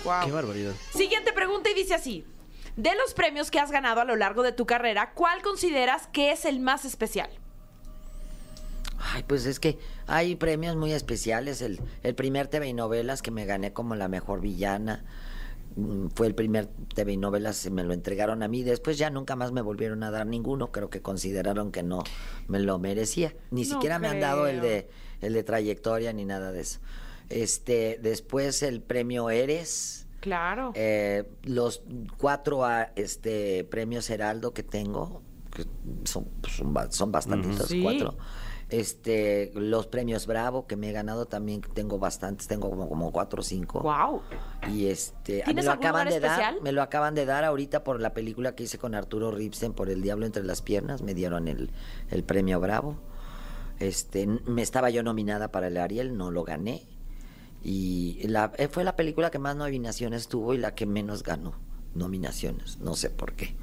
[0.05, 0.27] Guau.
[0.27, 0.73] Qué barbaridad.
[0.95, 2.25] Siguiente pregunta y dice así.
[2.77, 6.33] De los premios que has ganado a lo largo de tu carrera, ¿cuál consideras que
[6.33, 7.31] es el más especial?
[8.99, 11.61] Ay, pues es que hay premios muy especiales.
[11.63, 15.05] El, el primer TV y novelas que me gané como la mejor villana.
[15.77, 18.63] mm, Fue el primer TV y novelas, me lo entregaron a mí.
[18.65, 20.73] Después ya nunca más me volvieron a dar ninguno.
[20.73, 22.03] Creo que consideraron que no
[22.49, 23.35] me lo merecía.
[23.51, 24.89] Ni No siquiera me han dado el de,
[25.21, 26.81] el de trayectoria ni nada de eso.
[27.29, 30.04] Este, después el premio Eres.
[30.25, 30.73] Claro.
[30.75, 31.83] Eh, los
[32.17, 35.21] cuatro ah, este, premios Heraldo que tengo,
[35.55, 35.67] que
[36.05, 37.83] son, pues, son, son bastantitos, Sí.
[37.83, 38.17] cuatro.
[38.71, 43.41] Este, los premios Bravo que me he ganado también tengo bastantes, tengo como, como cuatro
[43.41, 43.81] o cinco.
[43.83, 44.23] wow.
[44.73, 48.01] Y este, me ¿Tienes lo acaban de dar, me lo acaban de dar ahorita por
[48.01, 51.49] la película que hice con Arturo Ripsten por El Diablo entre las piernas, me dieron
[51.49, 51.71] el,
[52.11, 52.97] el premio Bravo.
[53.79, 56.89] Este, me estaba yo nominada para el Ariel, no lo gané.
[57.65, 61.55] Y la, eh, fue la película que más nominaciones tuvo y la que menos ganó
[61.95, 63.57] nominaciones, no sé por qué.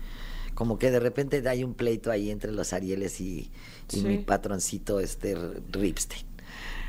[0.55, 3.51] Como que de repente hay un pleito ahí entre los Arieles y,
[3.91, 4.03] y Sí.
[4.03, 5.35] mi patroncito este
[5.71, 6.25] Ripstein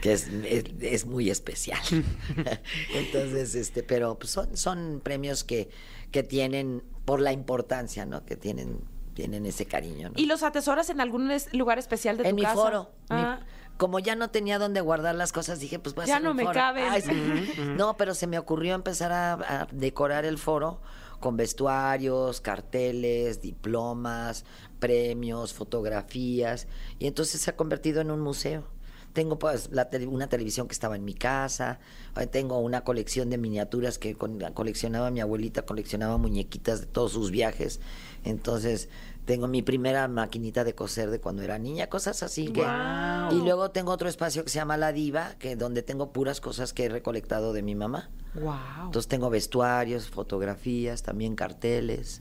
[0.00, 1.78] que es, es, es muy especial.
[2.94, 5.68] Entonces, este, pero pues, son, son premios que,
[6.10, 8.24] que tienen, por la importancia, ¿no?
[8.24, 8.80] Que tienen,
[9.14, 10.14] tienen ese cariño, ¿no?
[10.16, 12.54] ¿Y los atesoras en algún lugar especial de en tu mi casa?
[12.56, 12.82] foro.
[13.10, 13.40] mi- Ah,
[13.76, 16.30] como ya no tenía dónde guardar las cosas, dije, pues voy a Ya hacer no
[16.32, 16.54] un me foro.
[16.54, 16.84] caben.
[16.90, 17.12] Ay, sí.
[17.76, 20.80] No, pero se me ocurrió empezar a, a decorar el foro
[21.20, 24.44] con vestuarios, carteles, diplomas,
[24.78, 26.66] premios, fotografías,
[26.98, 28.64] y entonces se ha convertido en un museo.
[29.12, 31.80] Tengo pues la tele- una televisión que estaba en mi casa,
[32.18, 37.12] eh, tengo una colección de miniaturas que con- coleccionaba mi abuelita, coleccionaba muñequitas de todos
[37.12, 37.80] sus viajes.
[38.24, 38.88] Entonces,
[39.32, 43.32] tengo mi primera maquinita de coser de cuando era niña, cosas así que Guau.
[43.32, 46.74] y luego tengo otro espacio que se llama La Diva, que donde tengo puras cosas
[46.74, 48.10] que he recolectado de mi mamá.
[48.34, 48.84] Wow.
[48.84, 52.20] Entonces tengo vestuarios, fotografías, también carteles.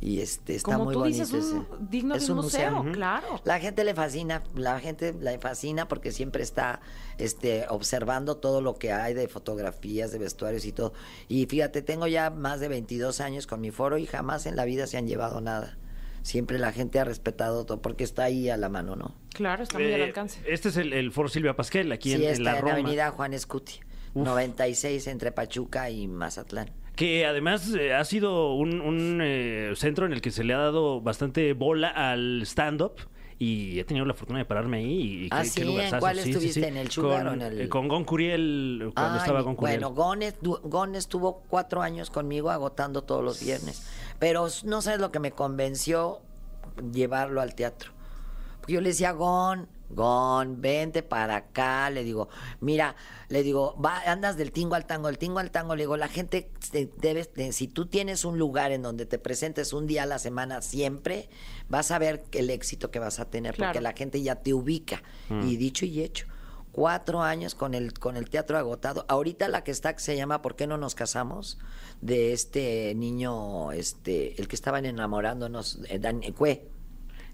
[0.00, 1.66] Y este está Como muy tú bonito dices, un ese.
[1.88, 3.40] digno de un museo, claro.
[3.44, 6.80] La gente le fascina, la gente le fascina porque siempre está
[7.18, 10.94] este observando todo lo que hay de fotografías, de vestuarios y todo.
[11.28, 14.64] Y fíjate, tengo ya más de 22 años con mi foro y jamás en la
[14.64, 15.76] vida se han llevado nada.
[16.22, 19.14] Siempre la gente ha respetado todo porque está ahí a la mano, ¿no?
[19.32, 20.40] Claro, está muy al Eh, alcance.
[20.46, 22.72] Este es el, el Foro Silvia Pasquel, aquí en, sí, en está la en Roma.
[22.74, 23.80] Avenida Juan Escuti,
[24.14, 26.70] 96 entre Pachuca y Mazatlán.
[26.96, 30.58] Que además eh, ha sido un, un, eh, centro en el que se le ha
[30.58, 32.92] dado bastante bola al stand-up.
[33.42, 35.24] Y he tenido la fortuna de pararme ahí.
[35.24, 36.00] Y Ah, qué- sí, qué ¿en lugarzazo.
[36.00, 36.68] cuál estuviste?
[36.68, 39.56] ¿En el Sugar con, o en el- eh, con Gon Curiel, cuando Ay, estaba Gon
[39.56, 39.80] Curiel.
[39.80, 40.20] Bueno, Gon,
[40.64, 43.88] Gon estuvo cuatro años conmigo agotando todos los viernes.
[44.20, 46.20] Pero no sabes lo que me convenció
[46.92, 47.92] llevarlo al teatro.
[48.60, 51.90] Porque yo le decía, Gon, Gon, vente para acá.
[51.90, 52.28] Le digo,
[52.60, 52.94] mira,
[53.28, 55.74] le digo, va, andas del tingo al tango, del tingo al tango.
[55.74, 59.18] Le digo, la gente te- debes, de- si tú tienes un lugar en donde te
[59.18, 61.28] presentes un día a la semana siempre,
[61.68, 65.02] vas a ver el éxito que vas a tener, porque la gente ya te ubica.
[65.48, 66.26] Y dicho y hecho.
[66.72, 69.04] Cuatro años con el, con el teatro agotado.
[69.08, 71.58] Ahorita la que está que se llama ¿Por qué no nos casamos?
[72.00, 76.66] De este niño, este, el que estaban enamorándonos, eh, Dan- eh, Cue.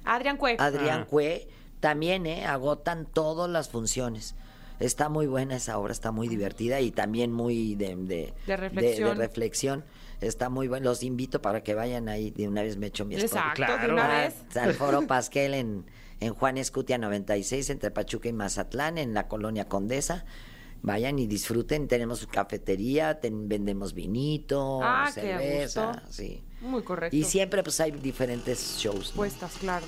[0.05, 0.57] Adrián Cue.
[0.59, 1.07] Adrián Ah.
[1.09, 1.49] Cue,
[1.81, 4.35] también eh, agotan todas las funciones.
[4.81, 9.17] Está muy buena esa obra, está muy divertida y también muy de, de, De reflexión.
[9.17, 9.85] reflexión.
[10.21, 10.85] Está muy bueno.
[10.87, 12.31] Los invito para que vayan ahí.
[12.31, 13.15] De una vez me echo mi.
[13.17, 13.93] Exacto, de Claro.
[13.95, 14.57] una Ah, vez.
[14.57, 15.85] Al Foro Pasquel en,
[16.21, 20.25] en Juan Escutia 96, entre Pachuca y Mazatlán, en la colonia Condesa.
[20.87, 21.89] Vayan y disfruten.
[21.89, 25.87] Tenemos cafetería, ten- vendemos vinito, Ah, qué cerveza.
[25.89, 26.03] gusto.
[26.11, 26.43] Sí.
[26.61, 27.15] Muy correcto.
[27.17, 29.11] Y siempre pues hay diferentes shows.
[29.11, 29.17] ¿no?
[29.17, 29.85] Puestas, claro.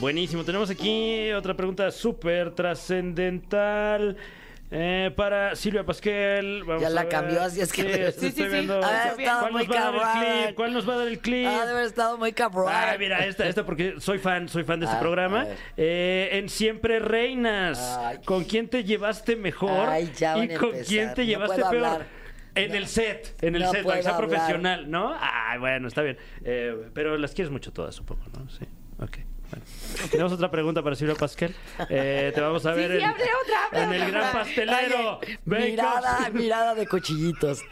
[0.00, 0.42] Buenísimo.
[0.42, 4.16] Tenemos aquí otra pregunta súper trascendental.
[4.70, 6.64] Eh, para Silvia Pasquel.
[6.64, 7.10] Vamos Ya a la ver.
[7.10, 8.76] cambió, así es que- Sí, Sí, estoy sí, viendo.
[8.84, 10.54] Ha de haber estado ¿Cuál muy nos a clip?
[10.56, 11.46] ¿Cuál nos va a dar el clip?
[11.48, 12.68] Ah, de haber estado muy cabrón.
[12.70, 15.42] Ah, mira, esta, esta porque soy fan, soy fan de este Ah, programa.
[15.42, 15.56] a.
[15.76, 18.18] Eh, en Siempre Reinas, Ay.
[18.24, 19.88] ¿con quién te llevaste mejor?
[19.88, 20.86] Ay, ya ¿Y van a con empezar.
[20.88, 21.84] quién te No llevaste puedo peor?
[21.84, 22.06] hablar.
[22.56, 22.76] En No.
[22.78, 24.28] el set, en el No set, para que sea hablar.
[24.28, 25.16] profesional, ¿no?
[25.20, 26.18] Ay, bueno, está bien.
[26.44, 28.48] Eh, pero las quieres mucho todas, supongo, ¿no?
[28.50, 28.64] Sí,
[28.98, 29.18] ok.
[29.50, 29.64] Bueno.
[30.10, 31.54] Tenemos otra pregunta para Silvia Pasquel.
[31.88, 35.18] Eh, te vamos a Sí, ver sí, en, otra, el gran pastelero.
[35.18, 35.70] Oye, Bake Off.
[35.70, 37.62] mirada, mirada de cuchillitos.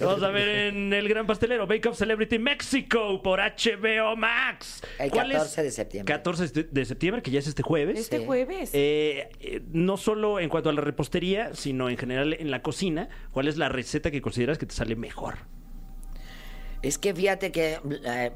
[0.00, 4.82] Vamos a ver en el gran pastelero Bake Off Celebrity Mexico por HBO Max.
[4.98, 5.38] El ¿Cuál es?
[5.38, 6.14] 14 de septiembre.
[6.14, 7.98] 14 de- septiembre, que ya es este jueves.
[7.98, 8.70] Este jueves.
[8.72, 13.08] Eh, eh, no solo en cuanto a la repostería, sino en general en la cocina,
[13.32, 15.38] ¿cuál es la receta que consideras que te sale mejor?
[16.86, 18.30] Es que fíjate que eh,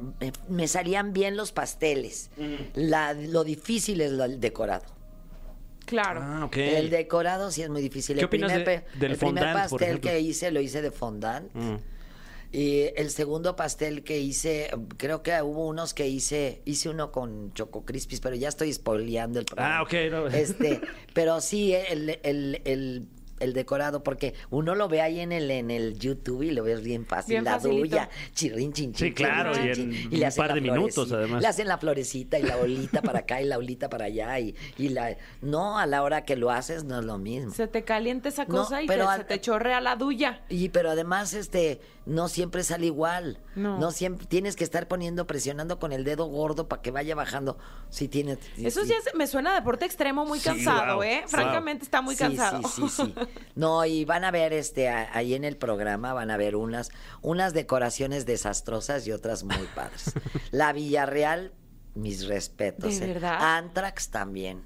[0.49, 2.31] me- salían bien los pasteles.
[2.75, 4.85] La- lo difícil es el decorado.
[5.87, 6.21] claro.
[6.23, 6.57] Ah, ok.
[6.57, 8.15] El decorado sí es muy difícil.
[8.17, 10.91] ¿Qué el opinas primer, de- del el primer fondant, pastel que hice lo hice de
[10.91, 11.51] fondant.
[11.55, 11.77] Mm.
[12.53, 17.53] Y el segundo pastel que hice, creo que hubo unos que hice, hice uno con
[17.55, 19.79] Choco Crispis, pero ya estoy spoileando el programa.
[19.79, 20.27] Ah, ok, no.
[20.27, 20.81] Este,
[21.15, 23.07] pero sí, el, el, el,
[23.41, 26.83] el decorado, porque uno lo ve ahí en el, en el YouTube y lo ves
[26.83, 27.81] bien fácil, Bien la facilito.
[27.81, 30.55] duya, chirrin, chin, chin, Sí, claro, y chin, en chin, un le hacen par la
[30.55, 31.43] de minutos, florecita, además.
[31.43, 34.55] Le hacen la florecita y la bolita para acá y la bolita para allá y,
[34.79, 35.17] y la...
[35.43, 37.53] No, a la hora que lo haces no es lo mismo.
[37.53, 40.43] Se te calienta esa No, cosa y pero te- al- se te chorrea la duya.
[40.49, 43.39] Y pero además este no siempre sale igual.
[43.57, 43.91] No.
[43.91, 47.59] siempre tienes que estar poniendo presionando con el dedo gordo para que vaya bajando.
[47.89, 48.89] Sí tiene Eso sí.
[48.91, 51.21] ya es- me suena a deporte extremo muy Sí, cansado, wow, ¿eh?
[51.23, 51.29] wow.
[51.31, 52.63] Francamente está muy Sí, cansado.
[52.69, 53.15] Sí, sí, sí.
[53.55, 56.91] No, y van a ver este a- ahí en el programa van a ver unas
[57.23, 60.13] unas decoraciones desastrosas y otras muy padres.
[60.51, 61.53] La Villarreal
[61.95, 62.99] mis respetos.
[63.01, 63.15] ¿De ¿eh?
[63.15, 63.57] verdad?
[63.57, 64.63] Antrax también.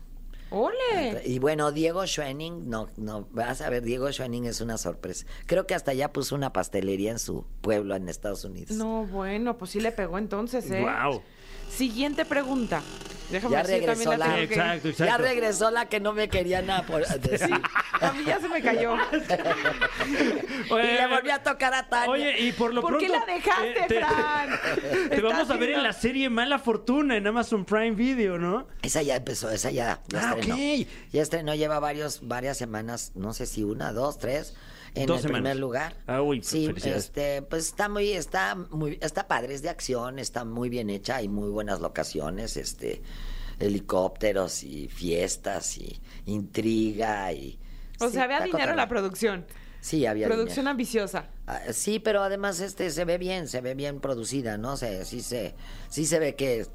[0.51, 1.23] ¡Ole!
[1.25, 5.27] Y bueno, Diego Schwenning, no, no, vas a ver, Diego Schwenning es una sorpresa.
[5.47, 8.77] Creo que hasta ya puso una pastelería en su pueblo en Estados Unidos.
[8.77, 10.81] No, bueno, pues sí le pegó entonces, ¿eh?
[10.83, 11.23] Wow.
[11.71, 12.83] Siguiente pregunta.
[13.31, 15.05] Déjame Ya regresó la la- tengo que- Exacto, exacto.
[15.13, 17.59] Ya regresó la que no me quería nada por decir.
[18.01, 18.95] A mí ya se me cayó.
[20.07, 22.11] y le volví a tocar a Tania.
[22.11, 23.27] Oye, y por lo ¿Por qué pronto...
[23.27, 24.49] la dejaste, eh, te- Fran?
[25.09, 28.67] Te Está vamos a ver en la serie Mala Fortuna en Amazon Prime Video, ¿no?
[28.83, 30.55] Esa ya empezó, esa ya, ya Ah, estrenó.
[30.55, 30.89] ok.
[31.13, 34.55] Ya estrenó, lleva varios, varias semanas, no sé si una, dos, tres,
[34.95, 35.41] en Dos el semanas.
[35.43, 35.97] primer lugar.
[36.07, 37.05] Ah, uy, sí, felicidades.
[37.07, 41.17] este, pues está muy, está muy, está padre, es de acción, está muy bien hecha,
[41.17, 43.03] hay muy buenas locaciones, este,
[43.59, 47.59] helicópteros y fiestas y intriga y...
[48.01, 49.47] O Sí, sea, había dinero en la producción.
[49.81, 50.71] Sí, había Producción dinero.
[50.71, 51.27] ambiciosa.
[51.47, 54.77] Ah, Sí, pero además este se ve bien, se ve bien producida, ¿no?
[54.77, 55.55] Se, sí se,
[55.91, 56.67] sí se ve que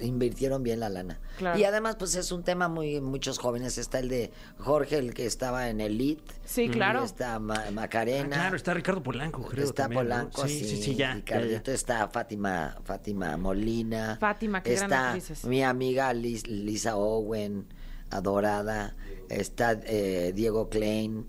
[0.00, 1.20] invirtieron bien la lana.
[1.38, 1.58] Claro.
[1.58, 3.78] Y además, pues es un tema muy, muchos jóvenes.
[3.78, 6.22] Está el de Jorge, el que estaba en Elite.
[6.44, 7.04] Sí, claro.
[7.04, 8.28] Está Ma- Ah, Macarena.
[8.36, 9.64] claro, está Ricardo Polanco, creo.
[9.64, 10.14] Está también, ¿no?
[10.14, 14.16] Polanco, sí, sí, sí, sí, ya, ya, está Fátima, Fátima Molina.
[14.20, 17.66] Fátima, qué gran Está mi amiga Lis- Lisa Owen,
[18.10, 18.96] adorada.
[19.28, 21.26] Está eh, Diego Klein.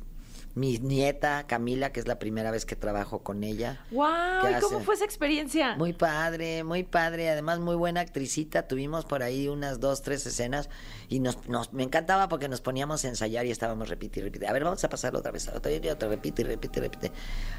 [0.56, 3.86] Mi nieta Camila, que es la primera vez que trabajo con ella.
[3.92, 4.08] ¡Wow!
[4.42, 5.76] ¿Qué ¿Y cómo fue esa experiencia?
[5.76, 7.30] Muy padre, muy padre.
[7.30, 8.68] Además, muy buena actricita.
[8.68, 10.70] Tuvimos por ahí unas dos, tres escenas
[11.08, 14.48] y nos, nos me encantaba porque nos poníamos a ensayar y estábamos repite y repite.
[14.48, 16.82] A ver, vamos a pasarlo otra vez, otra vez, y otra, repite y repite y
[16.82, 17.12] repite.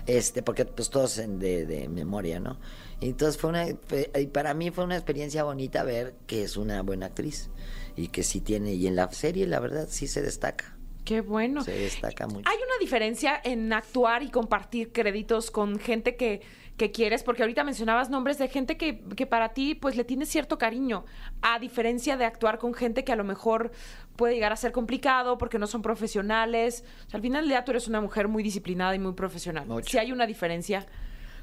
[0.07, 2.59] Este, porque pues todos en- de, de memoria, ¿no?
[3.01, 7.07] Entonces fue una, y para mí fue una experiencia bonita ver que es una buena
[7.07, 7.49] actriz
[7.97, 11.63] y que sí tiene, y en la serie la verdad sí se destaca, Qué bueno.
[11.65, 12.49] se destaca mucho.
[12.49, 16.41] Hay una diferencia en actuar y compartir créditos con gente que,
[16.77, 20.29] que quieres, porque ahorita mencionabas nombres de gente que, que para ti pues le tienes
[20.29, 21.05] cierto cariño,
[21.43, 23.71] a diferencia de actuar con gente que a lo mejor
[24.17, 26.85] puede llegar a ser complicado porque no son profesionales.
[27.07, 29.67] O sea, al final día tú eres una mujer muy disciplinada y muy profesional.
[29.85, 30.87] Si hay una diferencia,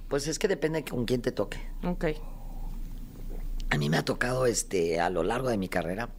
[0.07, 1.57] Pues es que depende con quién te toque.
[1.83, 2.05] ok.
[3.69, 6.09] A mí me ha tocado este a lo largo de mi carrera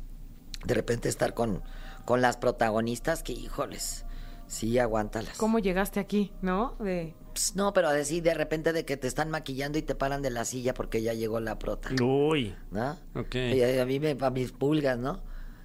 [0.64, 1.62] de repente estar con,
[2.08, 4.06] con las protagonistas que, híjoles,
[4.46, 5.36] sí, aguántalas.
[5.36, 6.74] ¿Cómo llegaste aquí, no?
[6.80, 7.14] De...
[7.34, 10.30] Pues, no, pero decir de repente de que te están maquillando y te paran de
[10.30, 12.56] la silla porque ya llegó la prota, Uy.
[12.70, 12.96] ¿no?
[13.14, 13.34] Ok.
[13.34, 15.20] Y a, a mí me, a mis pulgas, ¿no?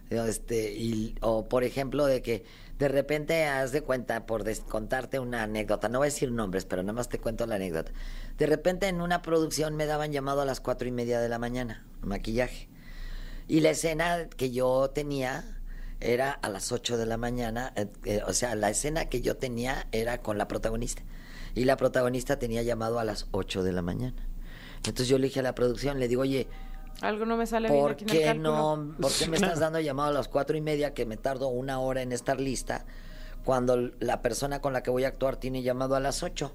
[0.10, 2.44] Este, y, o por ejemplo de que
[2.78, 6.84] de repente haz de cuenta por contarte una anécdota, no voy a decir nombres, pero
[6.84, 7.94] nada más te cuento la anécdota.
[8.38, 11.40] De repente en una producción me daban llamado a las cuatro y media de la
[11.40, 12.68] mañana, maquillaje.
[13.48, 15.46] Y la escena que yo tenía
[16.00, 19.38] era a las 8 de la mañana, eh, eh, o sea, la escena que yo
[19.38, 21.04] tenía era con la protagonista.
[21.56, 24.28] Y la protagonista tenía llamado a las 8 de la mañana.
[24.78, 26.48] Entonces yo le dije a la producción, le digo, oye,
[27.02, 28.96] Algo no me sale bien ¿por aquí en el qué no?
[29.00, 31.80] ¿Por qué me estás dando llamado a las cuatro y media que me tardo una
[31.80, 32.86] hora en estar lista
[33.46, 36.54] cuando la persona con la que voy a actuar tiene llamado a las 8?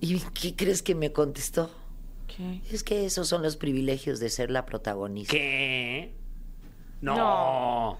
[0.00, 1.70] ¿Y qué crees que me contestó?
[2.26, 2.60] ¿Qué?
[2.70, 5.32] Es que esos son los privilegios de ser la protagonista.
[5.32, 6.14] ¿Qué?
[7.00, 7.16] No.
[7.16, 7.98] No.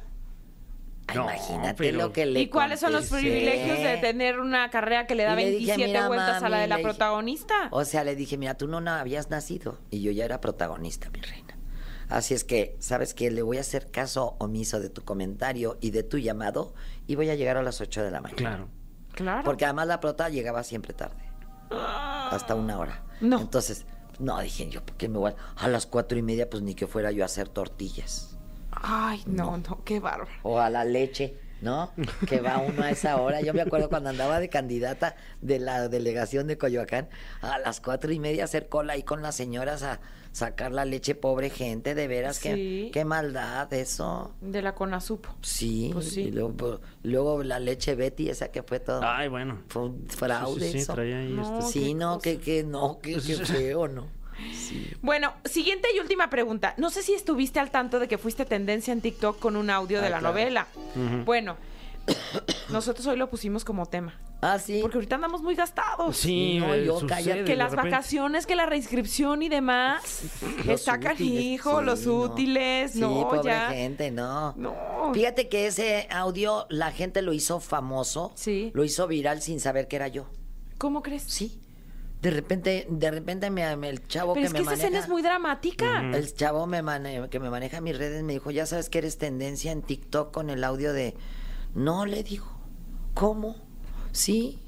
[1.07, 4.71] Ay, No, Imagínate pero- lo que le ¿Y cuáles son los privilegios de tener una
[4.71, 6.83] carrera que le da le dije, 27 "Mira, vueltas a la mami", de la dije-
[6.89, 7.55] protagonista?
[7.73, 11.11] O sea, le dije, mira, tú no, no habías nacido y yo ya era protagonista,
[11.11, 11.59] mi reina.
[12.09, 13.31] Así es que, ¿sabes qué?
[13.31, 16.75] Le voy a hacer caso omiso de tu comentario y de tu llamado
[17.07, 18.37] y voy a llegar a las 8 de la mañana.
[18.39, 18.69] Claro.
[19.13, 19.43] Claro.
[19.45, 21.23] Porque además la prota llegaba siempre tarde.
[21.71, 23.03] Hasta una hora.
[23.21, 23.41] No.
[23.41, 23.87] Entonces,
[24.19, 26.49] no, dije yo, ¿por qué me voy a, a las cuatro y media?
[26.51, 28.34] Pues ni que fuera yo a hacer tortillas.
[28.83, 30.31] Ay, no, no, qué bárbaro.
[30.43, 31.93] O a la leche, ¿no?
[32.29, 33.41] Que va uno a esa hora.
[33.41, 37.09] Yo me acuerdo cuando andaba de candidata de la delegación de Coyoacán,
[37.41, 40.01] a las cuatro y media hacer cola ahí con las señoras a
[40.33, 42.49] sacar la leche, pobre gente, de veras, Sí.
[42.49, 44.35] qué, qué maldad eso.
[44.41, 45.29] De la Conasupo.
[45.43, 46.23] Sí, Pues sí.
[46.23, 49.01] y luego, pues, luego la leche Betty, esa que fue todo.
[49.05, 49.61] Ay, bueno.
[49.69, 50.95] Fue un fraude Sí, sí, sí, eso.
[50.95, 51.61] traía ahí No.
[51.61, 52.21] este- Sí, qué no, cosa.
[52.23, 54.09] que, que no, que, que feo, ¿no?
[54.53, 54.91] Sí.
[55.03, 56.75] Bueno, siguiente y última pregunta.
[56.77, 60.01] No sé si estuviste al tanto de que fuiste tendencia en TikTok con un audio
[60.01, 60.33] de Ah, la claro.
[60.35, 60.67] novela.
[61.25, 61.57] Bueno,
[62.71, 64.19] nosotros hoy lo pusimos como tema.
[64.43, 64.81] Ah, sí.
[64.83, 66.19] Porque ahorita andamos muy gastados.
[66.19, 67.91] Sí, No, yo sucede cállate, Que las repente.
[67.91, 70.03] vacaciones, que la reinscripción y demás.
[70.67, 72.15] Los está útiles, canijo, sí, los no.
[72.21, 72.91] útiles.
[72.93, 73.69] Sí, no, pobre ya.
[73.71, 74.53] gente, no.
[74.57, 74.75] No.
[75.15, 78.33] Fíjate que ese audio la gente lo hizo famoso.
[78.35, 78.71] Sí.
[78.75, 80.27] Lo hizo viral sin saber que era yo.
[80.77, 81.23] ¿Cómo crees?
[81.23, 81.59] Sí.
[82.25, 84.87] De repente, de repente me, me- el chavo Pero que es me que esa maneja...
[84.87, 86.01] escena es muy dramática.
[86.17, 89.19] El chavo me mane- que me maneja mis redes me dijo, ya sabes que eres
[89.19, 91.15] tendencia en TikTok con el audio de...
[91.75, 92.47] No, le digo.
[93.13, 93.57] ¿Cómo?
[94.13, 94.59] Sí.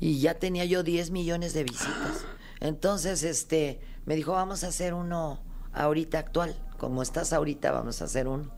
[0.00, 2.24] Y ya tenía yo 10 millones de visitas.
[2.60, 5.42] Entonces, este, me dijo, vamos a hacer uno
[5.74, 6.56] ahorita actual.
[6.78, 8.50] Como estás ahorita, vamos a hacer uno.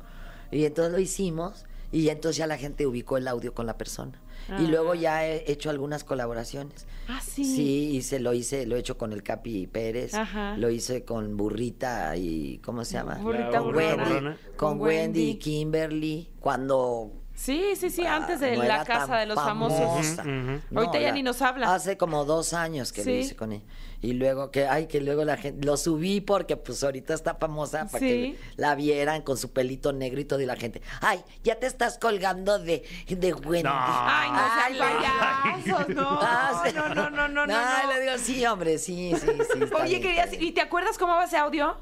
[0.53, 4.21] Y entonces lo hicimos y entonces ya la gente ubicó el audio con la persona.
[4.59, 6.87] Y luego ya he hecho algunas colaboraciones.
[7.09, 7.45] Ah, sí.
[7.45, 10.57] Sí, hice, lo hice, lo he hecho con el Capi Pérez, Ajá.
[10.57, 13.15] lo hice con Burrita y ¿cómo se llama?
[13.17, 13.75] Burrita con.
[13.75, 14.37] Wendy, Burrona.
[14.57, 15.35] con Con Wendy.
[15.37, 19.79] Kimberly, cuando Sí, sí, sí, antes de Ah, no la casa de los famosos.
[19.79, 20.23] famosa.
[20.23, 21.73] Ujú, Ahorita ya ni nos habla.
[21.73, 23.63] Hace como dos años que lo hice con él.
[24.01, 27.87] Y luego que, ay, que luego la gente, lo subí porque pues ahorita está famosa
[27.87, 28.07] para Sí.
[28.07, 31.67] que la vieran con su pelito negro y todo y la gente, ay, ya te
[31.67, 33.65] estás colgando de, de Wendy.
[33.65, 33.73] No.
[33.75, 36.09] Ay, no Ay, payasos, no.
[36.23, 36.73] Ah, sí.
[36.75, 37.55] No, no, no, no, no.
[37.57, 37.93] Ay, no.
[37.95, 39.61] le digo, sí, hombre, sí, sí, sí.
[39.75, 40.31] Oye, bien, querías.
[40.33, 41.77] ¿y te acuerdas cómo va ese audio?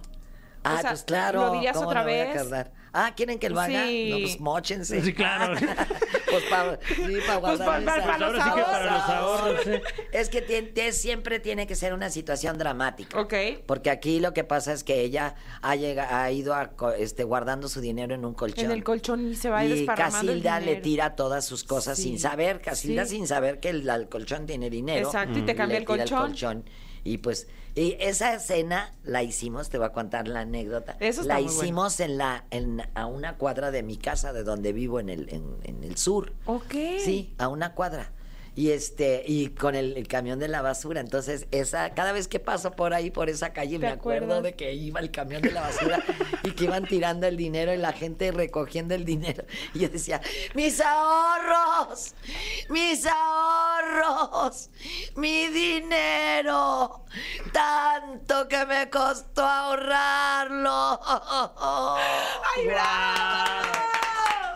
[0.65, 1.41] Ah, O sea, pues claro.
[1.47, 2.43] ¿lo dirías ¿cómo otra no me voy a vez?
[2.99, 3.87] Ah, ¿quieren que lo haga?
[3.87, 4.09] Sí.
[4.11, 5.03] No, pues mochense.
[5.03, 5.55] Sí, claro.
[6.31, 9.03] pues para sí, pa Pues guardar pa- esa- para los Ahora sí que para los
[9.09, 9.61] ahorros.
[9.65, 9.71] sí.
[10.13, 10.41] Es que
[10.93, 13.21] siempre tiene que ser una situación dramática.
[13.21, 13.35] Ok.
[13.67, 17.25] Porque aquí lo que pasa es que ella ha, llega, ha ido a co- este,
[17.25, 18.65] guardando su dinero en un colchón.
[18.65, 21.97] En el colchón y se va y desparramando el Casilda le tira todas sus cosas
[21.99, 22.05] Sí.
[22.05, 23.17] sin saber, Casilda Sí.
[23.17, 25.07] sin saber que el, el colchón tiene dinero.
[25.09, 26.65] Exacto, y te cambia le el tira colchón.
[27.05, 27.47] Y pues,
[27.77, 30.97] y esa escena la hicimos, te voy a contar la anécdota.
[30.99, 31.63] Eso está la muy bueno.
[31.63, 35.29] hicimos en la, en, a una cuadra de mi casa, de donde vivo en el,
[35.29, 36.33] en, en el sur.
[36.47, 36.73] Ok.
[36.99, 38.11] Sí, a una cuadra.
[38.57, 41.01] Y este, y con el, el camión de la basura.
[41.01, 44.43] Entonces, esa, cada vez que paso por ahí, por esa calle, ¿Te me acuerdo acuerdas?
[44.45, 46.03] de que iba el camión de la basura
[46.43, 49.45] y que iban tirando el dinero y la gente recogiendo el dinero.
[49.75, 50.23] Y yo decía,
[50.55, 52.15] mis ahorros,
[52.71, 54.71] mis ahorros,
[55.17, 57.05] mi dinero,
[57.53, 60.99] tanto que me costó ahorrarlo.
[61.05, 64.56] ¡Ay, bravo!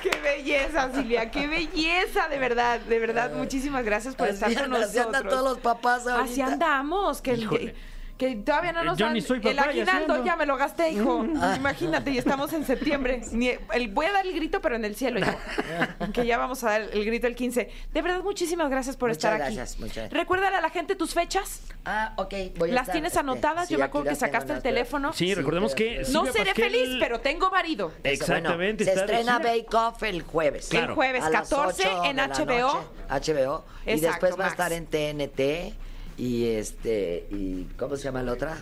[0.10, 1.30] ¡Qué belleza, Silvia!
[1.30, 2.28] ¡Qué belleza!
[2.28, 3.32] De verdad, de verdad.
[3.32, 5.06] Muchísimas gracias por estar con andan- así nosotros.
[5.06, 6.32] andan todos los papás ahorita.
[6.32, 7.20] Así andamos.
[7.22, 7.74] Que,
[8.20, 10.04] que todavía no nos Yo dan ni soy el papá, ya aguinaldo.
[10.14, 10.24] siendo.
[10.26, 11.24] Ya me lo gasté, hijo.
[11.56, 13.22] Imagínate, y estamos en septiembre.
[13.32, 15.32] Ni- el- voy a dar el grito, pero en el cielo, hijo.
[16.12, 17.70] que ya vamos a dar el grito el 15.
[17.94, 19.80] De verdad, muchísimas gracias por Muchas estar gracias, aquí.
[19.80, 20.12] muchas gracias.
[20.20, 21.62] Recuérdale a la gente tus fechas.
[21.86, 22.34] Ah, ok.
[22.58, 23.68] voy a ¿Las estar, tienes anotadas?
[23.68, 25.14] sí, Yo me acuerdo que sacaste el teléfono.
[25.14, 27.90] Sí, recordemos que No Silvia seré Pasquel- feliz, pero tengo marido.
[28.04, 28.84] Exactamente.
[28.84, 29.38] Se estrena.
[29.38, 30.68] Bake Off el jueves.
[30.68, 30.88] Claro.
[30.88, 32.74] El jueves A las 14 8 en HBO.
[32.74, 33.64] noche, HBO.
[33.86, 35.74] y Exacto, después va a estar en TNT.
[36.20, 37.26] Y este.
[37.30, 38.56] y ¿Cómo se llama la otra?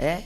[0.00, 0.24] ¿Eh?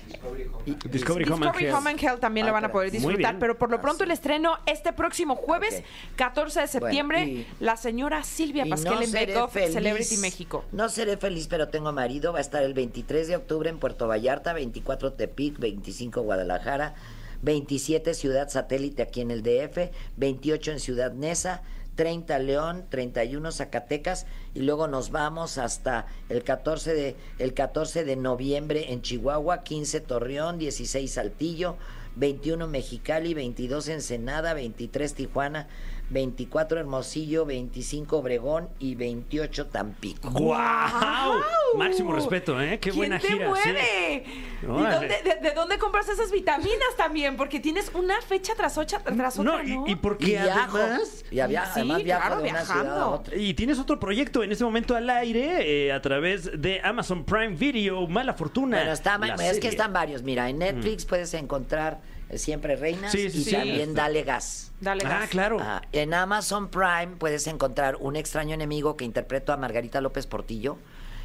[0.67, 1.71] Y- Discovery Home and Discovery.
[1.71, 3.99] Home and Health también Ah, lo van a poder disfrutar, pero por lo Ah, pronto
[3.99, 4.05] sí.
[4.05, 5.85] el estreno este próximo jueves, Ok.
[6.17, 10.65] 14 de septiembre, y- la señora Silvia Pasquel en Bake Off feliz- Celebrity México.
[10.73, 12.33] No seré feliz, pero tengo marido.
[12.33, 16.95] Va a estar el 23 de octubre en Puerto Vallarta, 24 Tepic, 25 Guadalajara,
[17.43, 21.63] 27 Ciudad Satélite aquí en el DF, 28 en Ciudad Neza,
[21.95, 28.17] 30 León, 31 Zacatecas y luego nos vamos hasta el 14 de el 14 de
[28.17, 31.77] noviembre en Chihuahua, 15 Torreón, 16 Saltillo,
[32.17, 35.69] 21 Mexicali, 22 Ensenada, 23 Tijuana,
[36.13, 40.31] 24 Hermosillo, 25 Obregón y 28 Tampico.
[40.31, 41.41] ¡Guau!
[41.77, 42.79] Máximo respeto, ¿eh?
[42.79, 43.47] Qué ¿Quién buena te gira.
[43.57, 43.69] sí.
[43.71, 44.25] mueve?
[44.63, 44.95] ¿Y Órale.
[45.09, 47.37] dónde- de, de dónde compras esas vitaminas también?
[47.37, 49.89] Porque tienes una fecha tras otra, tras No, otra, y, ¿no?
[49.89, 51.25] y porque Y además...
[51.31, 53.11] Y había- Sí, además viajo claro, de una ciudad a viajando.
[53.11, 53.37] otra.
[53.37, 57.57] Y tienes otro proyecto en este momento al aire eh, a través de Amazon Prime
[57.57, 58.77] Video, Mala Fortuna.
[58.79, 60.23] Bueno, está, es que están varios.
[60.23, 62.01] Mira, en Netflix puedes encontrar
[62.35, 63.51] Siempre Reinas Sí, sí, y sí.
[63.53, 63.95] también Sí.
[63.95, 64.73] Dale Gas.
[64.81, 65.29] Dale Ah, gas.
[65.31, 65.61] claro.
[65.61, 65.83] Ajá.
[65.93, 70.77] En Amazon Prime puedes encontrar Un extraño enemigo que interpreto a Margarita López Portillo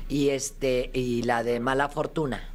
[0.09, 2.49] y este y la de Mala Fortuna.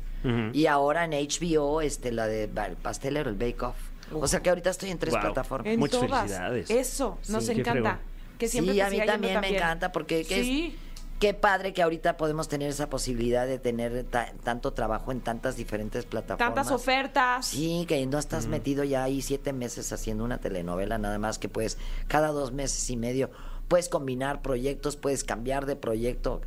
[0.53, 3.75] Y ahora en HBO este la de El pastelero, el Bake Off.
[4.13, 5.21] O sea que ahorita estoy en tres Wow.
[5.23, 5.73] plataformas.
[5.73, 6.21] En Muchas todas.
[6.21, 6.71] felicidades.
[6.71, 7.99] Eso, nos encanta.
[8.39, 10.77] Que siempre sí, a mí también me encanta porque que es- Sí.
[11.23, 15.55] Qué padre que ahorita podemos tener esa posibilidad de tener ta- tanto trabajo en tantas
[15.57, 16.53] diferentes plataformas.
[16.53, 17.47] Tantas ofertas.
[17.47, 21.49] Sí, que no estás metido ya ahí siete meses haciendo una telenovela, nada más que
[21.49, 23.31] puedes, cada dos meses y medio,
[23.68, 26.41] puedes combinar proyectos, puedes cambiar de proyecto,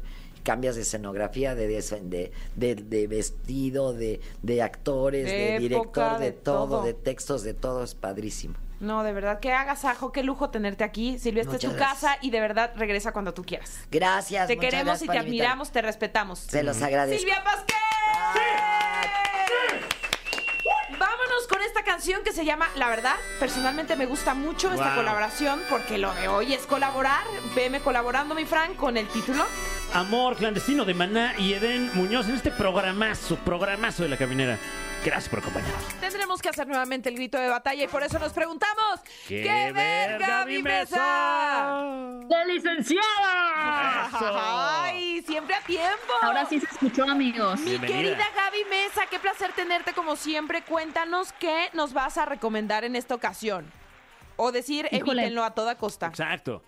[0.44, 6.20] cambias de escenografía, de, de, de- de vestido, de, de actores, De de, época, director,
[6.20, 6.84] de, de todo, todo.
[6.84, 8.56] de textos, de todo, es padrísimo.
[8.86, 11.18] No, de verdad, que hagas ajo, qué lujo tenerte aquí.
[11.18, 12.02] Silvia, esta es tu gracias.
[12.02, 13.80] casa y de verdad regresa cuando tú quieras.
[13.92, 14.48] Gracias.
[14.48, 16.40] Te queremos gracias y te admiramos, te respetamos.
[16.40, 17.20] Se los agradezco.
[17.20, 17.76] Silvia Pasquel.
[21.00, 23.16] Vámonos con esta canción que se llama La verdad.
[23.40, 24.96] Personalmente me gusta mucho esta Wow.
[24.98, 27.24] colaboración porque lo de hoy es colaborar.
[27.56, 29.46] Veme colaborando, mi Fran, con el título.
[29.94, 34.58] Amor clandestino de Maná y Eden Muñoz en este programazo, programazo de la caminera.
[35.06, 35.84] Gracias por acompañarnos.
[36.00, 40.46] Tendremos que hacer nuevamente el grito de batalla y por eso nos preguntamos: ¡Qué verga,
[40.48, 40.98] mi mesa!
[42.28, 44.10] ¡La licenciada!
[44.84, 46.12] ¡Ay, siempre a tiempo!
[46.24, 47.60] Ahora sí se escuchó, amigos.
[47.60, 48.00] Mi Bienvenida.
[48.00, 50.64] querida Gaby Mesa, qué placer tenerte como siempre.
[50.64, 53.72] Cuéntanos qué nos vas a recomendar en esta ocasión.
[54.38, 55.22] O decir, Híjole.
[55.22, 56.08] evítenlo a toda costa.
[56.08, 56.64] Exacto.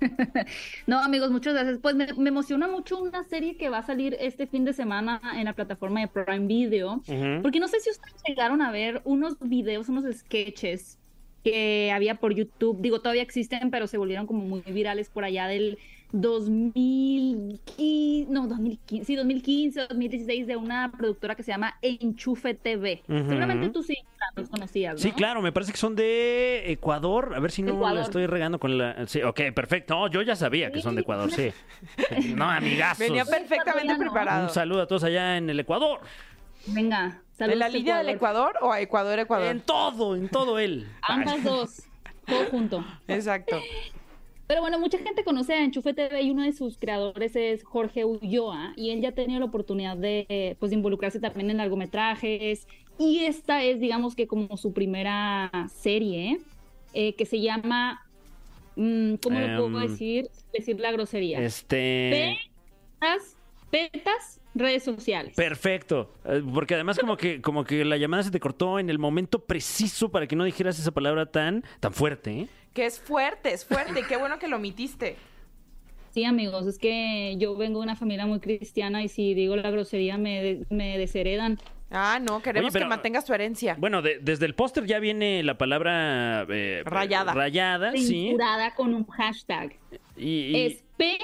[0.86, 1.78] No, amigos, muchas gracias.
[1.78, 5.20] Pues me, me emociona mucho una serie que va a salir este fin de semana
[5.36, 7.02] en la plataforma de Prime Video.
[7.06, 7.42] Ujú.
[7.42, 10.98] Porque no sé si ustedes llegaron a ver unos videos, unos sketches
[11.44, 12.80] que había por YouTube.
[12.80, 15.78] Digo, todavía existen, pero se volvieron como muy virales por allá del
[16.12, 23.02] 2015, no, 2015, sí, 2015, 2016 de una productora que se llama Enchufe TV.
[23.08, 23.28] Ujú.
[23.28, 23.96] Seguramente tú sí
[24.36, 25.00] los conocías, ¿no?
[25.00, 27.32] Sí, claro, me parece que son de Ecuador.
[27.34, 27.98] A ver si no Ecuador.
[27.98, 29.06] la estoy regando con la.
[29.06, 29.94] Sí, ok, perfecto.
[29.94, 31.52] No, yo ya sabía que son de Ecuador, sí.
[32.34, 33.00] No, amigazos.
[33.00, 34.44] Venía perfectamente preparado.
[34.44, 36.00] Un saludo a todos allá en el Ecuador.
[36.66, 39.48] Venga, Saludos, ¿En la línea del Ecuador o a Ecuador, Ecuador?
[39.48, 40.86] En todo, en todo él.
[41.00, 41.82] Ambas dos,
[42.26, 42.84] todo junto.
[43.08, 43.58] Exacto.
[44.50, 48.04] Pero bueno, mucha gente conoce a Enchufe TV y uno de sus creadores es Jorge
[48.04, 52.66] Ulloa y él ya ha tenido la oportunidad de, pues, involucrarse también en largometrajes
[52.98, 56.40] y esta es, digamos que como su primera serie
[56.94, 58.04] eh, que se llama,
[58.74, 60.28] mm, ¿cómo lo puedo Em, decir?
[60.52, 61.40] Decir la grosería.
[61.40, 62.36] Este.
[62.98, 63.36] Petas,
[63.70, 65.34] petas, redes sociales.
[65.36, 68.98] Perfecto, Eh, porque además como que como que la llamada se te cortó en el
[68.98, 72.48] momento preciso para que no dijeras esa palabra tan tan fuerte, ¿eh?
[72.74, 74.00] Que es fuerte, es fuerte.
[74.00, 75.16] y Qué bueno que lo omitiste.
[76.12, 79.70] Sí, amigos, es que yo vengo de una familia muy cristiana y si digo la
[79.70, 81.58] grosería me, de- me desheredan.
[81.92, 83.76] Ah, no, queremos Oye, pero- que mantengas tu herencia.
[83.78, 87.32] Bueno, de- desde el póster ya viene la palabra eh, Rayada.
[87.32, 88.36] Rayada, sí.
[88.76, 89.76] Con un hashtag.
[90.16, 91.18] Y, y- Es P,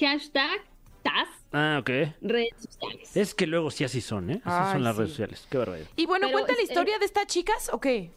[0.00, 0.60] hashtag,
[1.02, 1.90] TAS, Ah, ok.
[2.22, 3.16] redes sociales.
[3.16, 4.40] Es que luego sí así son, ¿eh?
[4.44, 4.98] Así Ay, son las sí.
[4.98, 5.46] redes sociales.
[5.50, 5.86] Qué barbaridad.
[5.96, 8.10] Y bueno, Pero cuenta la es- historia de estas chicas, ¿o qué?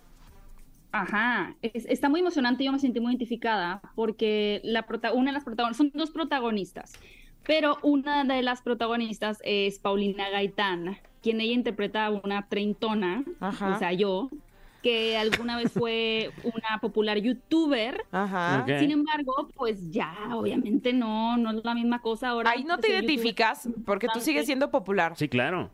[0.91, 5.33] Ajá, es- está muy emocionante, yo me sentí muy identificada porque la prota- una de
[5.33, 6.93] las protagonistas, son dos protagonistas,
[7.45, 13.75] pero una de las protagonistas es Paulina Gaitán, quien ella interpreta a una treintona, Ajá.
[13.75, 14.29] o sea, yo,
[14.83, 18.05] que alguna vez fue una popular youtuber.
[18.11, 18.63] Ajá.
[18.79, 22.51] Sin embargo, pues ya, obviamente no, no es la misma cosa ahora.
[22.51, 25.13] Ahí no pues, te identificas porque tú sigues siendo popular.
[25.17, 25.71] Sí, claro.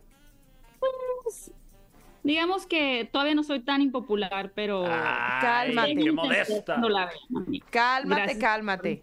[2.24, 4.86] Digamos que todavía no soy tan impopular, pero...
[4.88, 5.42] Ay,
[5.74, 5.96] Cálmate.
[5.96, 6.82] qué modesta.
[7.70, 9.02] Cálmate, Gracias cálmate.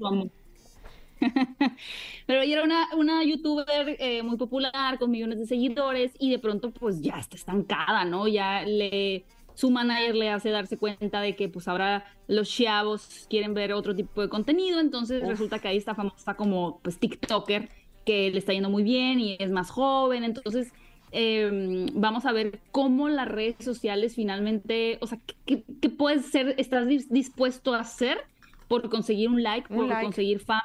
[2.26, 6.38] Pero ella era una, una youtuber eh, muy popular, con millones de seguidores, y de
[6.38, 8.26] pronto pues ya está estancada, ¿no?
[8.26, 13.52] Ya le su manager le hace darse cuenta de que pues ahora los chavos quieren
[13.52, 15.28] ver otro tipo de contenido, entonces Uf.
[15.28, 17.68] resulta que ahí está famosa como pues TikToker,
[18.06, 20.72] que le está yendo muy bien y es más joven, entonces
[21.12, 26.54] eh, vamos a ver cómo las redes sociales finalmente, o sea, qué, qué puedes ser,
[26.58, 28.18] estás dis- dispuesto a hacer
[28.68, 30.02] por conseguir un like, Un por like.
[30.04, 30.62] conseguir fama,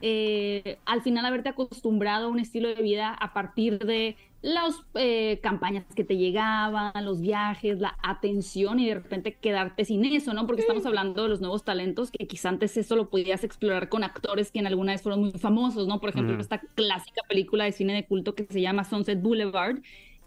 [0.00, 5.40] eh, al final haberte acostumbrado a un estilo de vida a partir de las eh,
[5.42, 10.46] campañas que te llegaban, los viajes, la atención y de repente quedarte sin eso, ¿no?
[10.46, 14.04] Porque estamos hablando de los nuevos talentos que quizá antes eso lo podías explorar con
[14.04, 16.00] actores que en alguna vez fueron muy famosos, ¿no?
[16.00, 19.80] Por ejemplo, esta clásica película de cine de culto que se llama Sunset Boulevard,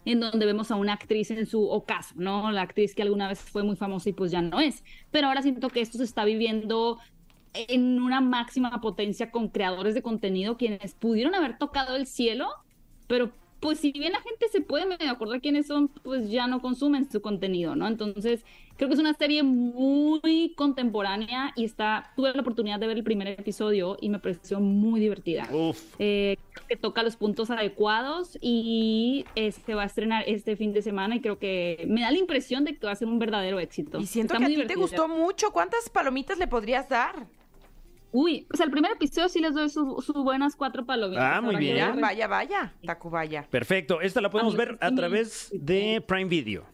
[0.04, 2.50] en donde vemos a una actriz en su ocaso, ¿no?
[2.52, 4.84] La actriz que alguna vez fue muy famosa y pues ya no es.
[5.10, 6.98] Pero ahora siento que esto se está viviendo
[7.54, 12.48] en una máxima potencia con creadores de contenido quienes pudieron haber tocado el cielo,
[13.06, 13.32] pero
[13.62, 17.08] pues si bien la gente se puede medio acordar quiénes son, pues ya no consumen
[17.08, 17.86] su contenido, ¿no?
[17.86, 18.44] Entonces,
[18.76, 23.04] creo que es una serie muy contemporánea y está, tuve la oportunidad de ver el
[23.04, 25.48] primer episodio y me pareció muy divertida.
[25.52, 25.94] Uf.
[26.00, 30.72] Eh, creo que toca los puntos adecuados y eh, se va a estrenar este fin
[30.72, 33.20] de semana y creo que me da la impresión de que va a ser un
[33.20, 34.00] verdadero éxito.
[34.00, 35.52] Y siento Está que a ti te gustó mucho.
[35.52, 37.28] ¿Cuántas palomitas le podrías dar?
[38.12, 41.24] Uy, pues al primer episodio sí les doy sus buenas cuatro palomitas.
[41.36, 41.76] Ah, muy bien.
[41.76, 42.74] Ya, ya- vaya, vaya.
[42.84, 43.46] Tacubaya.
[43.50, 44.00] Perfecto.
[44.02, 44.94] Esta la podemos Amigos, ver a sí.
[44.96, 46.64] través de Prime Video.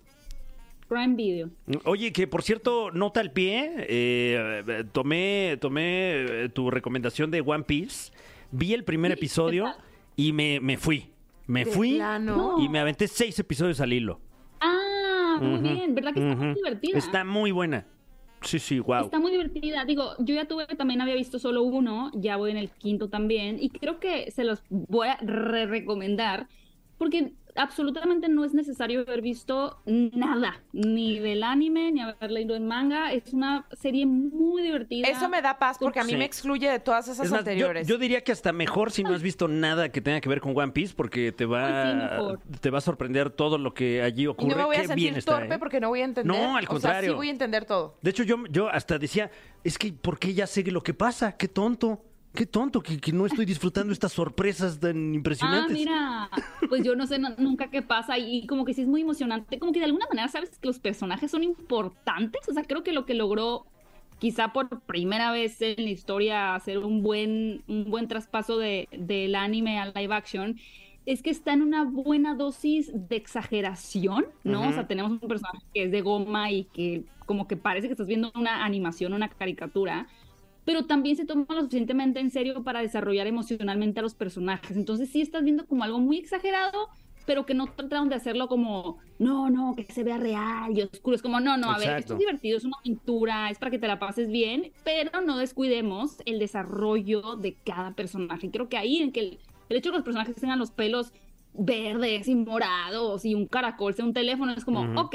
[0.89, 1.51] Prime Video.
[1.85, 7.65] Oye, que por cierto, nota al pie, eh, tomé, tomé eh, tu recomendación de One
[7.65, 8.11] Piece,
[8.51, 9.73] vi el primer Sí, episodio
[10.17, 11.13] y me, me fui.
[11.47, 12.57] Me De fui plano.
[12.59, 14.21] y me aventé seis episodios al hilo.
[14.61, 15.95] Ah, muy bien.
[15.95, 16.99] ¿Verdad que está muy divertida?
[16.99, 17.87] Está muy buena.
[18.43, 19.05] Sí, sí, wow.
[19.05, 19.85] Está muy divertida.
[19.85, 23.59] Digo, yo ya tuve, también había visto solo uno, ya voy en el quinto también,
[23.61, 26.49] y creo que se los voy a re recomendar,
[26.99, 32.63] porque absolutamente no es necesario haber visto nada, ni del anime, ni haber leído el
[32.63, 33.13] manga.
[33.13, 35.09] Es una serie muy divertida.
[35.09, 36.17] Eso me da paz porque a mí Sí.
[36.17, 37.87] me excluye de todas esas Es más, yo, anteriores.
[37.87, 40.57] yo diría que hasta mejor si no has visto nada que tenga que ver con
[40.57, 42.41] One Piece porque te sí, va, mejor.
[42.61, 44.51] te va a sorprender todo lo que allí y ocurre.
[44.51, 45.59] no me voy a Qué bien sentir está, torpe ¿eh?
[45.59, 46.37] porque no voy a entender.
[46.37, 47.11] No, al O sea, contrario.
[47.13, 47.99] sí voy a entender todo.
[48.03, 49.31] De hecho, yo, yo hasta decía,
[49.65, 51.37] es que ¿por qué ya sé lo que pasa?
[51.37, 52.03] Qué tonto,
[52.35, 55.73] qué tonto, que, que no estoy disfrutando estas sorpresas tan Ah, impresionantes.
[55.73, 56.31] mira,
[56.69, 59.73] pues yo no sé nunca qué pasa y como que sí es muy emocionante, como
[59.73, 63.05] que de alguna manera sabes que los personajes son importantes, o sea, creo que lo
[63.07, 63.67] que logró
[64.19, 69.35] quizá por primera vez en la historia hacer un buen, un buen traspaso de, del
[69.37, 70.59] anime al live action
[71.07, 74.69] es que está en una buena dosis de exageración, ¿no?
[74.69, 77.93] O sea, tenemos un personaje que es de goma y que como que parece que
[77.93, 80.07] estás viendo una animación, una caricatura,
[80.69, 84.77] pero también se toma lo suficientemente en serio para desarrollar emocionalmente a los personajes.
[84.77, 86.91] Entonces sí estás viendo como algo muy exagerado,
[87.25, 91.17] pero que no trataron de hacerlo como, no, no, que se vea real y oscuro.
[91.17, 92.01] Es como, no, no, a ver, Exacto.
[92.01, 95.39] esto es divertido, es una aventura, es para que te la pases bien, pero no
[95.39, 98.51] descuidemos el desarrollo de cada personaje.
[98.51, 99.39] Creo que ahí en que el,
[99.71, 101.15] el hecho de que los personajes tengan los pelos
[101.55, 105.01] verdes y morados y un caracol sea un teléfono, es como, Ujú.
[105.01, 105.15] ok,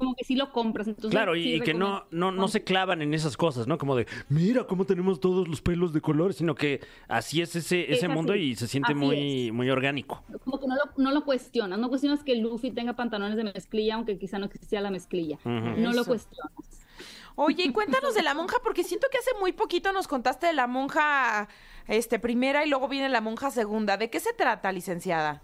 [0.00, 0.88] como que sí lo compras.
[0.88, 3.76] Entonces, Claro, y, sí y que no, no, no se clavan en esas cosas, ¿no?
[3.76, 7.82] Como de, mira cómo tenemos todos los pelos de colores, sino que así es ese,
[7.82, 10.24] ese Es así, mundo y se siente así muy, muy orgánico.
[10.42, 13.96] como que no lo, no lo cuestionas, no cuestionas que Luffy tenga pantalones de mezclilla,
[13.96, 15.38] aunque quizá no existía la mezclilla.
[15.44, 16.50] No lo cuestionas.
[17.36, 20.52] Oye, y cuéntanos de la monja, porque siento que hace muy poquito nos contaste de
[20.54, 21.48] la monja
[21.86, 23.96] este, primera y luego viene la monja segunda.
[23.96, 25.42] ¿De qué se trata, licenciada?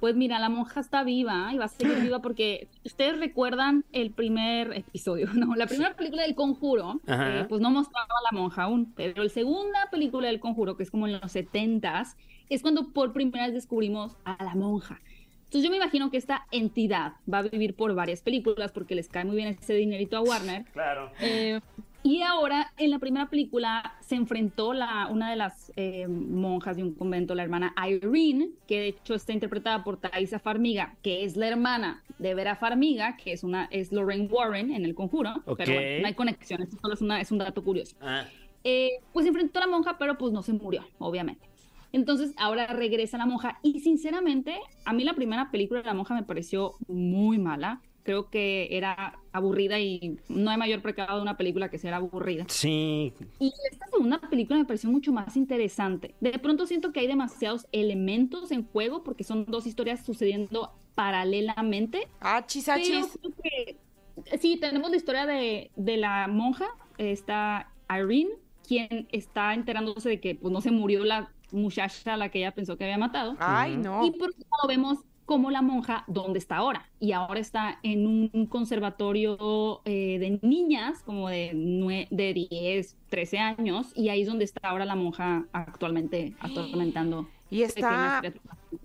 [0.00, 4.10] Pues mira, la monja está viva y va a seguir viva porque ustedes recuerdan el
[4.10, 5.54] primer episodio, ¿no?
[5.54, 9.28] La primera película del Conjuro, eh, pues no mostraba a la monja aún, pero la
[9.30, 12.16] segunda película del Conjuro, que es como en los setentas,
[12.48, 15.00] es cuando por primera vez descubrimos a la monja.
[15.44, 19.08] Entonces yo me imagino que esta entidad va a vivir por varias películas porque les
[19.08, 20.64] cae muy bien ese dinerito a Warner.
[20.72, 21.12] Claro.
[21.20, 21.60] Eh,
[22.06, 26.84] y ahora, en la primera película, se enfrentó la, una de las eh, monjas de
[26.84, 31.36] un convento, la hermana Irene, que de hecho está interpretada por Thaisa Farmiga, que es
[31.36, 35.30] la hermana de Vera Farmiga, que es, una, es Lorraine Warren en El Conjuro.
[35.46, 35.58] Ok.
[35.58, 37.96] Pero bueno, no hay conexión, esto solo es, una, es un dato curioso.
[38.00, 38.24] Ah,
[38.64, 41.48] Eh, pues enfrentó a la monja, pero pues no se murió, obviamente.
[41.92, 46.14] Entonces ahora regresa la monja y sinceramente a mí la primera película de la monja
[46.14, 47.80] me pareció muy mala.
[48.06, 52.44] Creo que era aburrida y no hay mayor pecado de una película que sea aburrida.
[52.48, 56.14] sí, Y esta segunda película me pareció mucho más interesante.
[56.20, 62.06] De pronto siento que hay demasiados elementos en juego porque son dos historias sucediendo paralelamente
[62.20, 63.18] Ah, chis, ah, pero chis.
[63.20, 66.66] creo que- sí, tenemos la historia de, de la monja,
[66.98, 68.30] está Irene,
[68.66, 72.52] quien está enterándose de que pues, no se murió la muchacha a la que ella
[72.54, 73.36] pensó que había matado.
[73.40, 74.06] Ay, no.
[74.06, 76.88] Y por otro lado vemos cómo la monja, ¿dónde está ahora?
[77.00, 83.92] Y ahora está en un conservatorio eh, de niñas, como de, de 10, 13 años,
[83.94, 87.28] y ahí es donde está ahora la monja actualmente atormentando.
[87.48, 88.22] Y está...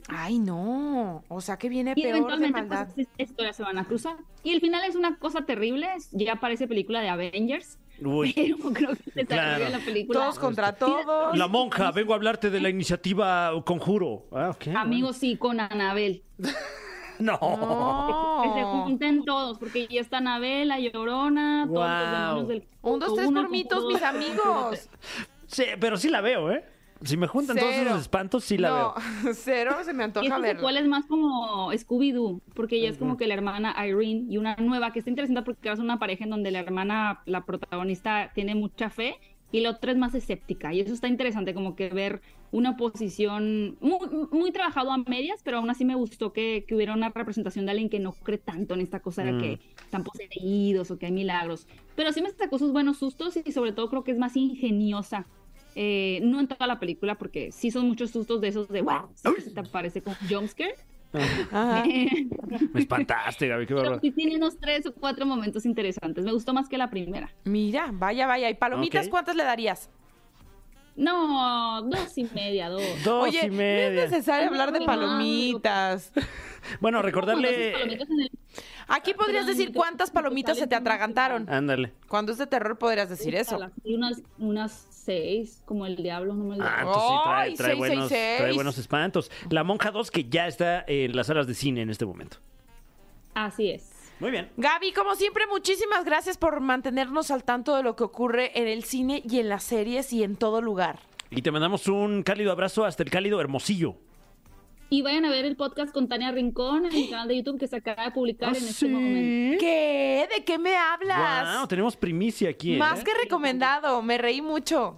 [0.08, 1.24] Ay, no.
[1.30, 2.90] O sea que viene Y peor de eventualmente maldad.
[2.94, 4.18] pues, historias se van a cruzar.
[4.44, 8.34] Y el final es una cosa terrible, ya parece película de Avengers, uy.
[8.36, 9.70] pero creo que se Claro.
[9.70, 10.20] la película.
[10.20, 11.38] Todos contra todos.
[11.38, 14.26] La monja, vengo a hablarte de la iniciativa Conjuro.
[14.32, 14.76] Ah, ok.
[14.76, 16.24] Amigos, sí, con Anabel.
[17.22, 17.38] No.
[18.42, 22.64] Que se junten todos, porque ya está Anabel, la Llorona, todos los del...
[22.82, 24.90] Un, dos, tres mis amigos.
[25.46, 26.66] Sí, pero sí la veo, ¿eh?
[27.04, 27.90] Si me juntan todos Cero.
[27.90, 29.34] esos espantos, sí la no, veo.
[29.34, 30.60] cero se me antoja verlo.
[30.60, 34.56] secuela es más como Scooby-Doo, porque ella es como que la hermana Irene y una
[34.58, 38.54] nueva que está interesante porque ser una pareja en donde la hermana, la protagonista, tiene
[38.56, 39.16] mucha fe
[39.52, 40.74] y la otra es más escéptica.
[40.74, 42.22] Y eso está interesante, como que ver
[42.52, 44.00] una posición muy,
[44.32, 47.72] muy trabajado a medias, pero aún así me gustó que, que hubiera una representación de
[47.72, 51.12] alguien que no cree tanto en esta cosa de que están poseídos o que hay
[51.12, 51.68] milagros.
[51.96, 55.26] Pero sí me sacó sus buenos sustos y sobre todo creo que es más ingeniosa.
[55.76, 59.10] Eh, no en toda la película, porque sí son muchos sustos de esos de wow,
[59.16, 60.76] se te aparece con jumpscare.
[61.14, 61.84] Ajá.
[62.74, 66.24] Me espantaste, Gaby, qué Pero sí tiene unos tres o cuatro momentos interesantes.
[66.24, 67.30] Me gustó más que la primera.
[67.44, 68.50] Mira, vaya, vaya.
[68.50, 69.90] ¿Y palomitas cuántas le darías?
[70.96, 72.84] No, dos y media, dos.
[73.04, 74.04] Dos Oye, y no media.
[74.04, 76.12] es necesario hablar de palomitas.
[76.80, 77.74] Bueno, recordarle.
[77.82, 78.32] el-
[78.88, 81.50] Aquí podrías decir no, cuántas no, palomitas se te atragantaron.
[81.50, 81.94] Ándale.
[82.10, 83.58] Cuando es de terror podrías decir eso.
[83.86, 87.56] Y unas, unas seis, como el diablo, no me lo Ah, entonces sí trae, Ay,
[87.56, 88.38] trae seis, buenos, seis, seis.
[88.40, 89.32] trae buenos espantos.
[89.50, 92.38] La Monja 2, que ya está en las salas de cine en este momento.
[93.34, 93.90] Así es.
[94.20, 94.50] Muy bien.
[94.58, 98.84] Gaby, como siempre, muchísimas gracias por mantenernos al tanto de lo que ocurre en el
[98.84, 101.00] cine y en las series y en todo lugar.
[101.32, 103.96] Y te mandamos un cálido abrazo hasta el cálido Hermosillo.
[104.94, 107.66] Y vayan a ver el podcast con Tania Rincón en el canal de YouTube que
[107.66, 108.88] se acaba de publicar ¿Ah, en este sí?
[108.90, 109.58] momento.
[109.58, 110.28] ¿Qué?
[110.36, 111.60] ¿De qué me hablas?
[111.60, 112.76] Wow, tenemos primicia aquí.
[112.76, 112.78] ¿eh?
[112.78, 114.98] Más que recomendado, me reí mucho.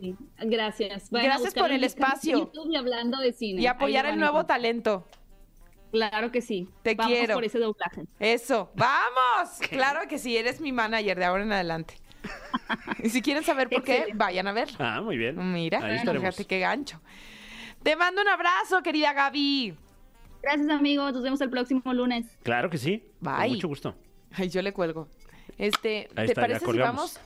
[0.00, 1.10] Sí, Gracias.
[1.10, 2.38] Vayan Gracias por el espacio.
[2.38, 3.60] YouTube y hablando de cine.
[3.60, 5.06] Y apoyar el nuevo talento.
[5.92, 6.66] Claro que sí.
[6.82, 7.34] Te Vamos quiero.
[7.34, 8.04] por ese doblaje.
[8.18, 9.58] Eso, vamos.
[9.68, 11.98] Claro que sí, eres mi manager de ahora en adelante.
[13.04, 14.70] y si quieren saber por qué, vayan a ver.
[14.78, 15.52] Ah, muy bien.
[15.52, 16.98] Mira, Ahí fíjate qué gancho.
[17.84, 19.74] Te mando un abrazo, querida Gaby.
[20.42, 21.12] Gracias, amigos.
[21.12, 22.26] Nos vemos el próximo lunes.
[22.42, 23.04] Claro que sí.
[23.22, 23.50] Con Bye.
[23.50, 23.94] mucho gusto.
[24.32, 25.06] Ay, yo le cuelgo.
[25.58, 27.20] Este, Ahí ¿te está, parece si vamos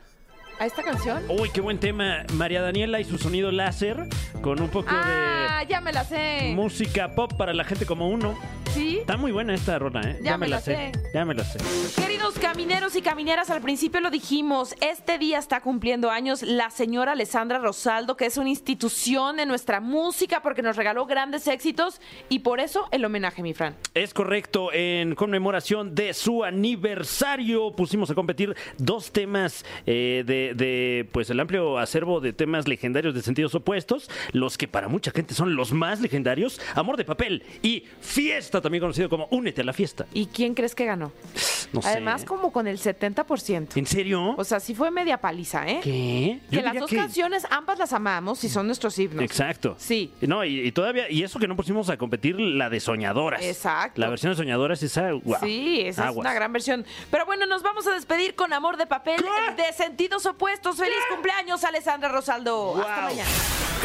[0.59, 1.23] a esta canción?
[1.29, 2.25] Uy, qué buen tema.
[2.35, 4.09] María Daniela y su sonido láser
[4.43, 6.53] con un poco Ah, ya me la de sé.
[6.55, 8.37] música pop para la gente como uno.
[8.75, 8.99] ¿Sí?
[9.01, 10.19] Está muy buena esta rola, ¿eh?
[10.23, 10.93] Ya me la sé.
[11.15, 11.59] Ya me la sé.
[12.01, 17.13] Queridos camineros y camineras, al principio lo dijimos, este día está cumpliendo años la señora
[17.13, 22.41] Alessandra Rosaldo, que es una institución en nuestra música porque nos regaló grandes éxitos y
[22.41, 23.77] por eso el homenaje, mi Fran.
[23.95, 31.09] Es correcto, en conmemoración de su aniversario pusimos a competir dos temas eh, de, de,
[31.13, 35.35] pues el amplio acervo de temas legendarios de sentidos opuestos, los que para mucha gente
[35.35, 39.73] son los más legendarios, Amor de Papel y Fiesta, también conocido como Únete a la
[39.73, 40.07] Fiesta.
[40.13, 41.13] ¿Y quién crees que ganó?
[41.71, 41.89] No sé.
[41.91, 43.77] Además, como con el 70%.
[43.77, 44.35] ¿En serio?
[44.39, 45.81] O sea, sí fue media paliza, ¿eh?
[45.83, 46.41] ¿Qué?
[46.49, 49.23] Que Yo las diría dos que- canciones, ambas las amamos y son nuestros himnos.
[49.23, 49.75] Exacto.
[49.79, 50.11] Sí.
[50.23, 53.43] No, y, y todavía, y eso que no pusimos a competir la de Soñadoras.
[53.43, 54.01] Exacto.
[54.01, 55.37] La versión de Soñadoras, esa, wow.
[55.43, 56.25] Sí, esa es Aguas.
[56.25, 56.87] una gran versión.
[57.11, 59.21] Pero bueno, nos vamos a despedir con Amor de Papel
[59.57, 60.79] de sentidos opuestos.
[60.79, 62.77] ¡Feliz cumpleaños, Alessandra Rosaldo!
[62.81, 63.29] Hasta mañana.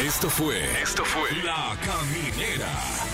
[0.02, 0.62] Esto fue.
[0.82, 1.30] Esto fue.
[1.44, 3.13] La Caminera.